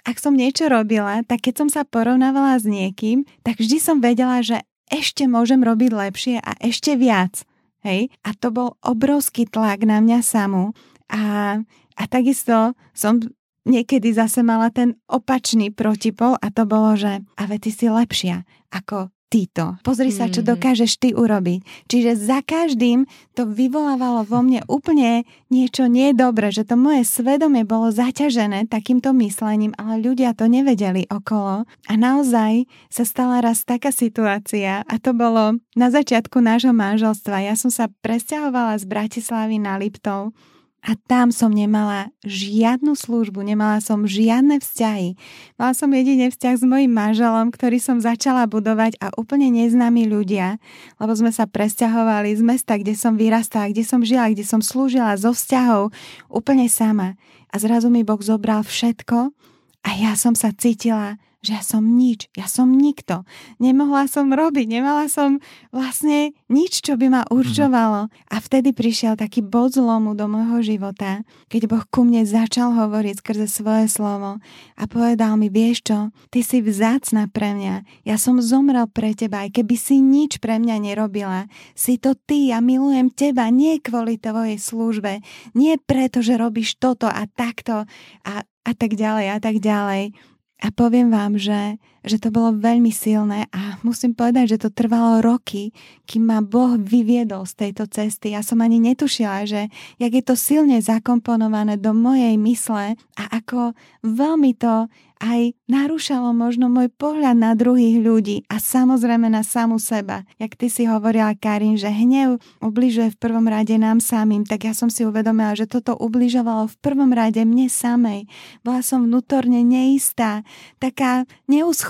ak 0.03 0.18
som 0.18 0.35
niečo 0.35 0.66
robila, 0.66 1.23
tak 1.23 1.46
keď 1.46 1.55
som 1.64 1.68
sa 1.70 1.87
porovnávala 1.87 2.59
s 2.59 2.66
niekým, 2.66 3.23
tak 3.46 3.62
vždy 3.62 3.79
som 3.79 4.03
vedela, 4.03 4.42
že 4.42 4.59
ešte 4.90 5.31
môžem 5.31 5.62
robiť 5.62 5.90
lepšie 5.94 6.37
a 6.42 6.59
ešte 6.59 6.99
viac. 6.99 7.46
Hej? 7.87 8.11
A 8.27 8.35
to 8.35 8.51
bol 8.51 8.75
obrovský 8.83 9.46
tlak 9.46 9.87
na 9.87 10.03
mňa 10.03 10.18
samú. 10.20 10.75
A, 11.07 11.59
a 11.94 12.03
takisto 12.11 12.75
som 12.90 13.23
niekedy 13.64 14.12
zase 14.12 14.40
mala 14.40 14.68
ten 14.68 14.96
opačný 15.07 15.70
protipol 15.70 16.37
a 16.38 16.49
to 16.49 16.64
bolo, 16.64 16.96
že 16.96 17.20
a 17.37 17.42
ve 17.44 17.57
ty 17.59 17.68
si 17.68 17.87
lepšia 17.87 18.44
ako 18.70 19.09
títo. 19.31 19.79
Pozri 19.87 20.11
sa, 20.11 20.27
čo 20.27 20.42
Mhm. 20.42 20.49
dokážeš 20.51 20.99
ty 20.99 21.14
urobiť. 21.14 21.87
Čiže 21.87 22.18
za 22.18 22.42
každým 22.42 23.07
to 23.38 23.46
vyvolávalo 23.46 24.27
vo 24.27 24.42
mne 24.42 24.66
úplne 24.66 25.23
niečo 25.46 25.87
nedobre, 25.87 26.51
že 26.51 26.66
to 26.66 26.75
moje 26.75 27.07
svedomie 27.07 27.62
bolo 27.62 27.94
zaťažené 27.94 28.66
takýmto 28.66 29.14
myslením, 29.14 29.70
ale 29.79 30.03
ľudia 30.03 30.35
to 30.35 30.51
nevedeli 30.51 31.07
okolo. 31.07 31.62
A 31.87 31.92
naozaj 31.94 32.66
sa 32.90 33.07
stala 33.07 33.38
raz 33.38 33.62
taká 33.62 33.94
situácia 33.94 34.83
a 34.83 34.94
to 34.99 35.14
bolo 35.14 35.62
na 35.79 35.94
začiatku 35.94 36.42
nášho 36.42 36.75
manželstva. 36.75 37.46
Ja 37.46 37.55
som 37.55 37.70
sa 37.70 37.87
presťahovala 38.03 38.83
z 38.83 38.85
Bratislavy 38.90 39.62
na 39.62 39.79
Liptov 39.79 40.35
a 40.81 40.97
tam 40.97 41.29
som 41.29 41.53
nemala 41.53 42.09
žiadnu 42.25 42.97
službu, 42.97 43.45
nemala 43.45 43.85
som 43.85 44.09
žiadne 44.09 44.64
vzťahy. 44.64 45.12
Mala 45.61 45.77
som 45.77 45.93
jedine 45.93 46.33
vzťah 46.33 46.55
s 46.57 46.64
mojim 46.64 46.88
manželom, 46.88 47.53
ktorý 47.53 47.77
som 47.77 48.01
začala 48.01 48.49
budovať 48.49 48.97
a 48.97 49.12
úplne 49.21 49.53
neznámi 49.53 50.09
ľudia, 50.09 50.57
lebo 50.97 51.12
sme 51.12 51.29
sa 51.37 51.45
presťahovali 51.45 52.33
z 52.33 52.43
mesta, 52.43 52.81
kde 52.81 52.97
som 52.97 53.12
vyrastala, 53.21 53.69
kde 53.69 53.85
som 53.85 54.01
žila, 54.01 54.33
kde 54.33 54.45
som 54.49 54.64
slúžila 54.64 55.12
zo 55.21 55.37
vzťahov 55.37 55.93
úplne 56.33 56.64
sama. 56.73 57.21
A 57.53 57.61
zrazu 57.61 57.93
mi 57.93 58.01
Boh 58.01 58.21
zobral 58.25 58.64
všetko 58.64 59.37
a 59.85 59.88
ja 60.01 60.16
som 60.16 60.33
sa 60.33 60.49
cítila, 60.57 61.21
že 61.40 61.57
ja 61.57 61.64
som 61.64 61.81
nič, 61.96 62.29
ja 62.37 62.44
som 62.44 62.68
nikto. 62.68 63.24
Nemohla 63.57 64.05
som 64.12 64.29
robiť, 64.29 64.68
nemala 64.68 65.09
som 65.09 65.40
vlastne 65.72 66.37
nič, 66.53 66.85
čo 66.85 67.00
by 67.00 67.07
ma 67.09 67.22
určovalo. 67.33 68.12
A 68.29 68.37
vtedy 68.44 68.76
prišiel 68.76 69.16
taký 69.16 69.40
bod 69.40 69.72
zlomu 69.72 70.12
do 70.12 70.29
môjho 70.29 70.61
života, 70.61 71.24
keď 71.48 71.62
Boh 71.64 71.85
ku 71.88 72.05
mne 72.05 72.29
začal 72.29 72.76
hovoriť 72.76 73.24
skrze 73.24 73.46
svoje 73.48 73.88
slovo 73.88 74.37
a 74.76 74.83
povedal 74.85 75.40
mi, 75.40 75.48
vieš 75.48 75.88
čo, 75.88 75.98
ty 76.29 76.44
si 76.44 76.61
vzácna 76.61 77.33
pre 77.33 77.57
mňa, 77.57 78.05
ja 78.05 78.20
som 78.20 78.37
zomrel 78.44 78.85
pre 78.92 79.16
teba, 79.16 79.48
aj 79.48 79.57
keby 79.57 79.74
si 79.81 80.05
nič 80.05 80.44
pre 80.44 80.61
mňa 80.61 80.76
nerobila. 80.76 81.48
Si 81.72 81.96
to 81.96 82.12
ty, 82.12 82.53
ja 82.53 82.61
milujem 82.61 83.09
teba, 83.09 83.48
nie 83.48 83.81
kvôli 83.81 84.20
tvojej 84.20 84.61
službe, 84.61 85.24
nie 85.57 85.81
preto, 85.81 86.20
že 86.20 86.37
robíš 86.37 86.76
toto 86.76 87.09
a 87.09 87.24
takto 87.24 87.88
a, 88.29 88.35
a 88.44 88.72
tak 88.76 88.92
ďalej 88.92 89.26
a 89.33 89.38
tak 89.40 89.57
ďalej. 89.57 90.12
A 90.61 90.68
poviem 90.70 91.11
vám, 91.11 91.40
že, 91.40 91.81
že 92.04 92.16
to 92.16 92.32
bolo 92.32 92.56
veľmi 92.56 92.88
silné 92.88 93.48
a 93.52 93.76
musím 93.84 94.16
povedať, 94.16 94.56
že 94.56 94.68
to 94.68 94.70
trvalo 94.72 95.20
roky, 95.20 95.72
kým 96.08 96.28
ma 96.28 96.40
Boh 96.40 96.80
vyviedol 96.80 97.44
z 97.44 97.68
tejto 97.68 97.88
cesty. 97.88 98.32
Ja 98.32 98.40
som 98.40 98.64
ani 98.64 98.80
netušila, 98.80 99.44
že 99.44 99.68
jak 100.00 100.12
je 100.12 100.24
to 100.24 100.34
silne 100.36 100.80
zakomponované 100.80 101.76
do 101.76 101.92
mojej 101.92 102.34
mysle 102.40 102.96
a 102.96 103.24
ako 103.30 103.76
veľmi 104.04 104.56
to 104.56 104.88
aj 105.20 105.52
narúšalo 105.68 106.32
možno 106.32 106.72
môj 106.72 106.88
pohľad 106.96 107.36
na 107.36 107.52
druhých 107.52 108.00
ľudí 108.00 108.36
a 108.48 108.56
samozrejme 108.56 109.28
na 109.28 109.44
samu 109.44 109.76
seba. 109.76 110.24
Jak 110.40 110.56
ty 110.56 110.72
si 110.72 110.88
hovorila, 110.88 111.36
Karin, 111.36 111.76
že 111.76 111.92
hnev 111.92 112.40
ubližuje 112.64 113.12
v 113.12 113.20
prvom 113.20 113.44
rade 113.44 113.76
nám 113.76 114.00
samým, 114.00 114.48
tak 114.48 114.64
ja 114.64 114.72
som 114.72 114.88
si 114.88 115.04
uvedomila, 115.04 115.52
že 115.52 115.68
toto 115.68 115.92
ubližovalo 115.92 116.72
v 116.72 116.76
prvom 116.80 117.12
rade 117.12 117.44
mne 117.44 117.68
samej. 117.68 118.24
Bola 118.64 118.80
som 118.80 119.04
vnútorne 119.04 119.60
neistá, 119.60 120.40
taká 120.80 121.28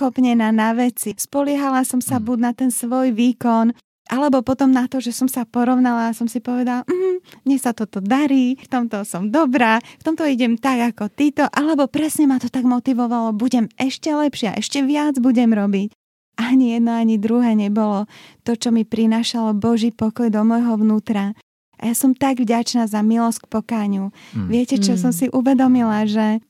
neuschopnená 0.01 0.49
na 0.49 0.73
veci. 0.73 1.13
Spoliehala 1.13 1.85
som 1.85 2.01
sa 2.01 2.17
buď 2.17 2.39
na 2.41 2.53
ten 2.57 2.73
svoj 2.73 3.13
výkon, 3.13 3.77
alebo 4.09 4.41
potom 4.41 4.73
na 4.73 4.89
to, 4.89 4.97
že 4.97 5.13
som 5.13 5.29
sa 5.29 5.45
porovnala 5.45 6.09
a 6.09 6.17
som 6.17 6.25
si 6.25 6.41
povedala, 6.41 6.89
mm, 6.89 7.45
mne 7.45 7.59
sa 7.61 7.77
toto 7.77 8.01
darí, 8.01 8.57
v 8.57 8.69
tomto 8.73 9.05
som 9.05 9.29
dobrá, 9.29 9.77
v 10.01 10.03
tomto 10.03 10.25
idem 10.25 10.57
tak 10.57 10.97
ako 10.97 11.13
títo, 11.13 11.45
alebo 11.53 11.85
presne 11.85 12.25
ma 12.25 12.41
to 12.41 12.49
tak 12.49 12.65
motivovalo, 12.65 13.37
budem 13.37 13.69
ešte 13.77 14.09
lepšia, 14.09 14.57
ešte 14.57 14.81
viac 14.83 15.21
budem 15.21 15.53
robiť. 15.53 15.93
Ani 16.41 16.73
jedno, 16.73 16.97
ani 16.97 17.21
druhé 17.21 17.53
nebolo 17.53 18.09
to, 18.49 18.57
čo 18.57 18.73
mi 18.73 18.89
prinášalo 18.89 19.53
Boží 19.53 19.93
pokoj 19.93 20.33
do 20.33 20.41
môjho 20.41 20.81
vnútra. 20.81 21.37
A 21.77 21.93
ja 21.93 21.95
som 21.95 22.17
tak 22.17 22.41
vďačná 22.41 22.89
za 22.89 23.05
milosť 23.05 23.45
k 23.45 23.51
pokáňu. 23.53 24.09
Mm. 24.33 24.49
Viete, 24.49 24.81
čo 24.81 24.97
Mm. 24.97 25.01
som 25.01 25.13
si 25.13 25.29
uvedomila, 25.29 26.09
že 26.09 26.41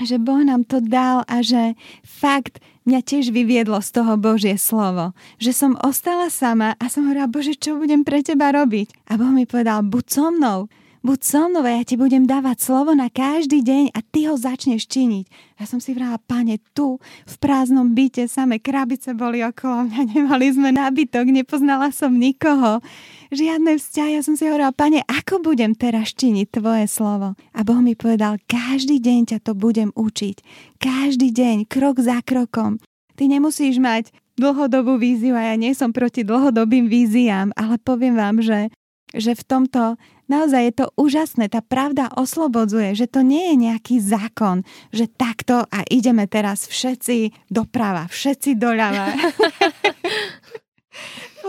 že 0.00 0.16
Boh 0.16 0.40
nám 0.40 0.64
to 0.64 0.80
dal 0.80 1.24
a 1.28 1.44
že 1.44 1.76
fakt 2.04 2.60
mňa 2.88 3.00
tiež 3.04 3.32
vyviedlo 3.34 3.80
z 3.84 3.90
toho 4.00 4.16
Božie 4.16 4.56
slovo. 4.56 5.12
Že 5.36 5.52
som 5.52 5.72
ostala 5.80 6.32
sama 6.32 6.76
a 6.80 6.88
som 6.88 7.08
hovorila, 7.08 7.28
Bože, 7.28 7.56
čo 7.56 7.76
budem 7.76 8.06
pre 8.06 8.24
teba 8.24 8.52
robiť? 8.54 9.10
A 9.12 9.20
Boh 9.20 9.32
mi 9.32 9.44
povedal, 9.44 9.84
buď 9.84 10.04
so 10.08 10.28
mnou, 10.32 10.58
buď 11.00 11.18
so 11.24 11.48
mnou 11.48 11.64
a 11.64 11.80
ja 11.80 11.82
ti 11.84 11.96
budem 11.96 12.28
dávať 12.28 12.60
slovo 12.60 12.92
na 12.92 13.08
každý 13.08 13.64
deň 13.64 13.96
a 13.96 14.04
ty 14.04 14.28
ho 14.28 14.36
začneš 14.36 14.84
činiť. 14.84 15.24
Ja 15.56 15.64
som 15.64 15.80
si 15.80 15.96
vrala, 15.96 16.20
pane, 16.20 16.60
tu 16.76 17.00
v 17.24 17.34
prázdnom 17.40 17.96
byte 17.96 18.28
samé 18.28 18.60
krabice 18.60 19.16
boli 19.16 19.40
okolo 19.40 19.88
mňa, 19.88 20.00
nemali 20.16 20.46
sme 20.52 20.70
nábytok, 20.76 21.24
nepoznala 21.32 21.88
som 21.92 22.12
nikoho, 22.12 22.84
žiadne 23.32 23.80
vzťahy. 23.80 24.20
Ja 24.20 24.22
som 24.22 24.36
si 24.36 24.44
hovorila, 24.44 24.76
pane, 24.76 25.00
ako 25.08 25.40
budem 25.40 25.72
teraz 25.72 26.12
činiť 26.12 26.60
tvoje 26.60 26.84
slovo? 26.90 27.38
A 27.56 27.60
Boh 27.64 27.80
mi 27.80 27.96
povedal, 27.96 28.36
každý 28.44 29.00
deň 29.00 29.20
ťa 29.34 29.38
to 29.44 29.52
budem 29.56 29.94
učiť. 29.96 30.36
Každý 30.80 31.32
deň, 31.32 31.56
krok 31.68 32.00
za 32.00 32.20
krokom. 32.20 32.76
Ty 33.16 33.28
nemusíš 33.28 33.76
mať 33.76 34.12
dlhodobú 34.40 34.96
víziu 34.96 35.36
a 35.36 35.52
ja 35.52 35.54
nie 35.60 35.76
som 35.76 35.92
proti 35.92 36.24
dlhodobým 36.24 36.88
víziám, 36.88 37.52
ale 37.52 37.76
poviem 37.76 38.16
vám, 38.16 38.40
že, 38.40 38.72
že 39.14 39.34
v 39.34 39.42
tomto 39.42 39.82
naozaj 40.30 40.62
je 40.70 40.74
to 40.84 40.86
úžasné. 40.94 41.50
Tá 41.50 41.58
pravda 41.60 42.06
oslobodzuje, 42.14 42.94
že 42.94 43.10
to 43.10 43.26
nie 43.26 43.50
je 43.52 43.56
nejaký 43.70 43.96
zákon, 43.98 44.62
že 44.94 45.10
takto 45.10 45.66
a 45.66 45.78
ideme 45.90 46.30
teraz 46.30 46.70
všetci 46.70 47.50
doprava, 47.50 48.06
všetci 48.06 48.54
doľava. 48.54 49.06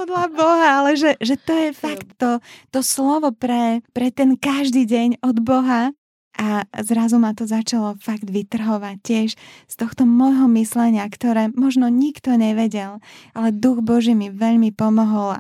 Podľa 0.02 0.26
Boha, 0.34 0.68
ale 0.82 0.98
že, 0.98 1.14
že 1.22 1.38
to 1.38 1.54
je 1.54 1.70
fakt 1.78 2.10
to, 2.18 2.42
to 2.74 2.82
slovo 2.82 3.30
pre, 3.30 3.86
pre 3.94 4.10
ten 4.10 4.34
každý 4.34 4.90
deň 4.90 5.22
od 5.22 5.38
Boha 5.46 5.94
a 6.40 6.64
zrazu 6.82 7.20
ma 7.20 7.36
to 7.36 7.44
začalo 7.44 8.00
fakt 8.00 8.26
vytrhovať 8.26 8.96
tiež 9.04 9.30
z 9.68 9.76
tohto 9.76 10.08
môjho 10.08 10.48
myslenia, 10.56 11.04
ktoré 11.12 11.52
možno 11.52 11.92
nikto 11.92 12.40
nevedel, 12.40 13.04
ale 13.36 13.52
Duch 13.52 13.84
Boží 13.84 14.16
mi 14.16 14.32
veľmi 14.32 14.72
pomohol 14.72 15.36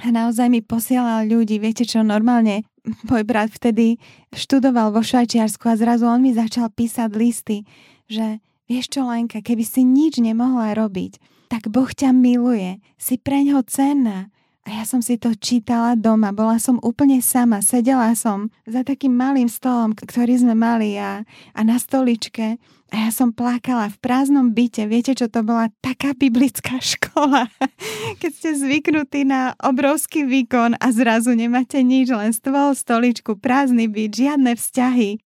a 0.00 0.08
naozaj 0.08 0.48
mi 0.48 0.60
posielal 0.64 1.28
ľudí. 1.28 1.60
Viete 1.60 1.84
čo, 1.84 2.00
normálne 2.00 2.64
môj 3.08 3.22
brat 3.28 3.52
vtedy 3.52 4.00
študoval 4.32 4.92
vo 4.96 5.04
Švajčiarsku 5.04 5.64
a 5.68 5.76
zrazu 5.76 6.08
on 6.08 6.24
mi 6.24 6.32
začal 6.32 6.72
písať 6.72 7.10
listy, 7.16 7.68
že 8.08 8.40
vieš 8.64 8.90
čo 8.96 9.04
Lenka, 9.04 9.44
keby 9.44 9.64
si 9.66 9.84
nič 9.84 10.18
nemohla 10.22 10.72
robiť, 10.72 11.20
tak 11.50 11.68
Boh 11.68 11.90
ťa 11.90 12.14
miluje, 12.14 12.78
si 12.96 13.18
preňho 13.18 13.60
cenná, 13.66 14.30
a 14.60 14.76
ja 14.76 14.84
som 14.84 15.00
si 15.00 15.16
to 15.16 15.32
čítala 15.32 15.96
doma, 15.96 16.36
bola 16.36 16.60
som 16.60 16.76
úplne 16.84 17.24
sama, 17.24 17.64
sedela 17.64 18.12
som 18.12 18.52
za 18.68 18.84
takým 18.84 19.16
malým 19.16 19.48
stolom, 19.48 19.96
ktorý 19.96 20.36
sme 20.36 20.52
mali 20.52 21.00
a, 21.00 21.24
a 21.56 21.60
na 21.64 21.80
stoličke 21.80 22.60
a 22.90 23.06
ja 23.06 23.10
som 23.14 23.30
plakala 23.30 23.86
v 23.88 23.96
prázdnom 24.02 24.50
byte. 24.50 24.82
Viete, 24.90 25.14
čo 25.14 25.30
to 25.30 25.46
bola 25.46 25.70
taká 25.78 26.12
biblická 26.12 26.82
škola, 26.82 27.46
keď 28.20 28.30
ste 28.34 28.50
zvyknutí 28.58 29.22
na 29.24 29.54
obrovský 29.62 30.26
výkon 30.26 30.74
a 30.76 30.86
zrazu 30.90 31.32
nemáte 31.38 31.78
nič, 31.80 32.10
len 32.10 32.34
stôl, 32.34 32.74
stoličku, 32.74 33.38
prázdny 33.38 33.86
byt, 33.86 34.12
žiadne 34.14 34.52
vzťahy. 34.58 35.22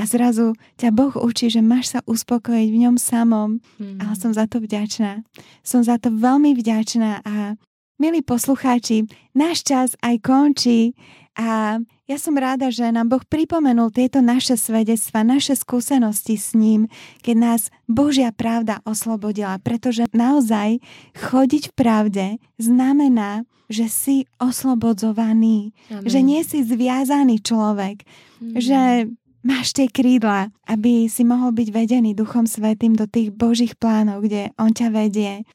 A 0.00 0.08
zrazu 0.08 0.56
ťa 0.80 0.88
Boh 0.88 1.12
učí, 1.20 1.52
že 1.52 1.60
máš 1.60 1.92
sa 1.92 2.00
uspokojiť 2.08 2.68
v 2.72 2.80
ňom 2.88 2.96
samom. 2.96 3.60
Mm. 3.76 4.00
Ale 4.00 4.14
som 4.16 4.32
za 4.32 4.48
to 4.48 4.56
vďačná. 4.64 5.20
Som 5.60 5.84
za 5.84 6.00
to 6.00 6.08
veľmi 6.08 6.56
vďačná 6.56 7.20
a 7.20 7.60
Milí 8.02 8.18
poslucháči, 8.18 9.06
náš 9.30 9.62
čas 9.62 9.94
aj 10.02 10.26
končí 10.26 10.98
a 11.38 11.78
ja 12.12 12.20
som 12.20 12.36
ráda, 12.36 12.68
že 12.68 12.84
nám 12.92 13.08
Boh 13.08 13.24
pripomenul 13.24 13.88
tieto 13.88 14.20
naše 14.20 14.60
svedectva, 14.60 15.24
naše 15.24 15.56
skúsenosti 15.56 16.36
s 16.36 16.52
ním, 16.52 16.92
keď 17.24 17.36
nás 17.40 17.60
Božia 17.88 18.28
pravda 18.36 18.84
oslobodila, 18.84 19.56
pretože 19.64 20.04
naozaj 20.12 20.84
chodiť 21.16 21.72
v 21.72 21.74
pravde 21.74 22.26
znamená, 22.60 23.48
že 23.72 23.88
si 23.88 24.16
oslobodzovaný, 24.36 25.72
Amen. 25.88 26.04
že 26.04 26.20
nie 26.20 26.44
si 26.44 26.60
zviazaný 26.60 27.40
človek, 27.40 28.04
mm. 28.44 28.60
že 28.60 29.08
máš 29.40 29.72
tie 29.72 29.88
krídla, 29.88 30.52
aby 30.68 31.08
si 31.08 31.24
mohol 31.24 31.56
byť 31.56 31.68
vedený 31.72 32.12
Duchom 32.12 32.44
Svetým 32.44 32.92
do 32.92 33.08
tých 33.08 33.32
Božích 33.32 33.72
plánov, 33.80 34.28
kde 34.28 34.52
On 34.60 34.68
ťa 34.68 34.92
vedie. 34.92 35.48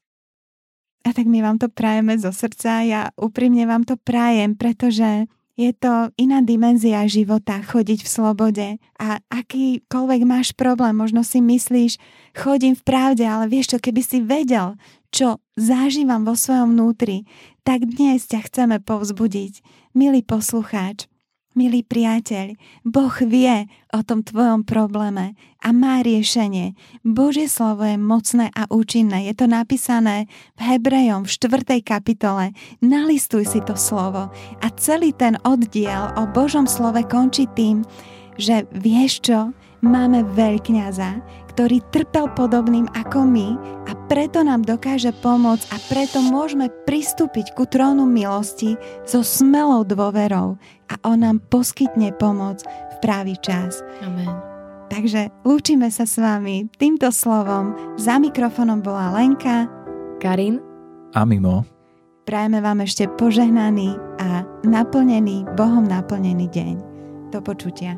A 1.06 1.13
tak 1.13 1.30
my 1.30 1.46
vám 1.46 1.62
to 1.62 1.70
prajeme 1.70 2.17
zo 2.17 2.34
srdca, 2.34 2.82
ja 2.82 3.02
úprimne 3.13 3.70
vám 3.70 3.86
to 3.86 3.93
prajem, 4.02 4.58
pretože 4.58 5.30
je 5.58 5.74
to 5.74 6.13
iná 6.22 6.46
dimenzia 6.46 7.02
života, 7.10 7.58
chodiť 7.65 8.06
v 8.06 8.10
slobode. 8.10 8.67
A 9.02 9.17
akýkoľvek 9.34 10.22
máš 10.24 10.54
problém, 10.54 10.93
možno 10.93 11.26
si 11.26 11.41
myslíš, 11.41 11.98
chodím 12.38 12.78
v 12.78 12.86
pravde, 12.86 13.26
ale 13.26 13.50
vieš 13.50 13.74
čo, 13.74 13.78
keby 13.82 14.02
si 14.06 14.22
vedel, 14.22 14.78
čo 15.10 15.41
zažívam 15.58 16.22
vo 16.22 16.38
svojom 16.38 16.78
vnútri, 16.78 17.26
tak 17.65 17.89
dnes 17.89 18.30
ťa 18.30 18.46
chceme 18.46 18.78
povzbudiť. 18.86 19.65
Milý 19.98 20.22
poslucháč, 20.22 21.10
Milý 21.58 21.82
priateľ, 21.82 22.54
Boh 22.86 23.17
vie 23.26 23.65
o 23.89 24.06
tom 24.06 24.22
tvojom 24.22 24.62
probléme 24.62 25.34
a 25.58 25.74
má 25.74 26.06
riešenie. 26.06 26.78
Božie 27.02 27.50
slovo 27.50 27.82
je 27.82 27.98
mocné 27.98 28.54
a 28.54 28.70
účinné. 28.70 29.26
Je 29.26 29.34
to 29.34 29.50
napísané 29.50 30.30
v 30.54 30.62
Hebrejom 30.62 31.26
v 31.26 31.34
4. 31.34 31.82
kapitole. 31.82 32.54
Nalistuj 32.86 33.50
si 33.50 33.58
to 33.65 33.74
slovo. 33.74 34.30
A 34.62 34.67
celý 34.78 35.17
ten 35.17 35.34
oddiel 35.41 36.13
o 36.13 36.30
Božom 36.30 36.70
slove 36.70 37.02
končí 37.10 37.50
tým, 37.58 37.82
že 38.38 38.70
vieš 38.70 39.26
čo? 39.26 39.50
Máme 39.82 40.30
veľkňaza, 40.38 41.26
ktorý 41.58 41.82
trpel 41.89 42.30
podobným 42.38 42.86
ako 42.93 43.26
my 43.26 43.58
a 43.89 43.98
preto 44.06 44.46
nám 44.46 44.62
dokáže 44.62 45.10
pomôcť 45.26 45.65
a 45.74 45.78
preto 45.89 46.22
môžeme 46.22 46.70
pristúpiť 46.86 47.58
ku 47.58 47.65
trónu 47.65 48.06
milosti 48.06 48.78
so 49.10 49.26
smelou 49.26 49.82
dôverou 49.82 50.62
a 50.86 50.96
on 51.02 51.26
nám 51.26 51.41
poskytne 51.50 52.13
pomoc 52.22 52.62
v 52.62 52.96
právý 53.02 53.41
čas. 53.41 53.82
Amen. 54.06 54.30
Takže 54.93 55.34
lúčime 55.50 55.89
sa 55.89 56.06
s 56.06 56.22
vami 56.22 56.70
týmto 56.78 57.10
slovom. 57.10 57.74
Za 57.98 58.22
mikrofonom 58.22 58.86
bola 58.86 59.17
Lenka, 59.17 59.65
Karin 60.22 60.62
a 61.17 61.26
Mimo. 61.26 61.65
Prajeme 62.30 62.62
vám 62.62 62.86
ešte 62.86 63.10
požehnaný 63.17 63.98
a 64.22 64.46
naplnený, 64.62 65.50
Bohom 65.58 65.89
naplnený 65.89 66.54
deň. 66.54 66.76
Do 67.34 67.41
počutia. 67.41 67.98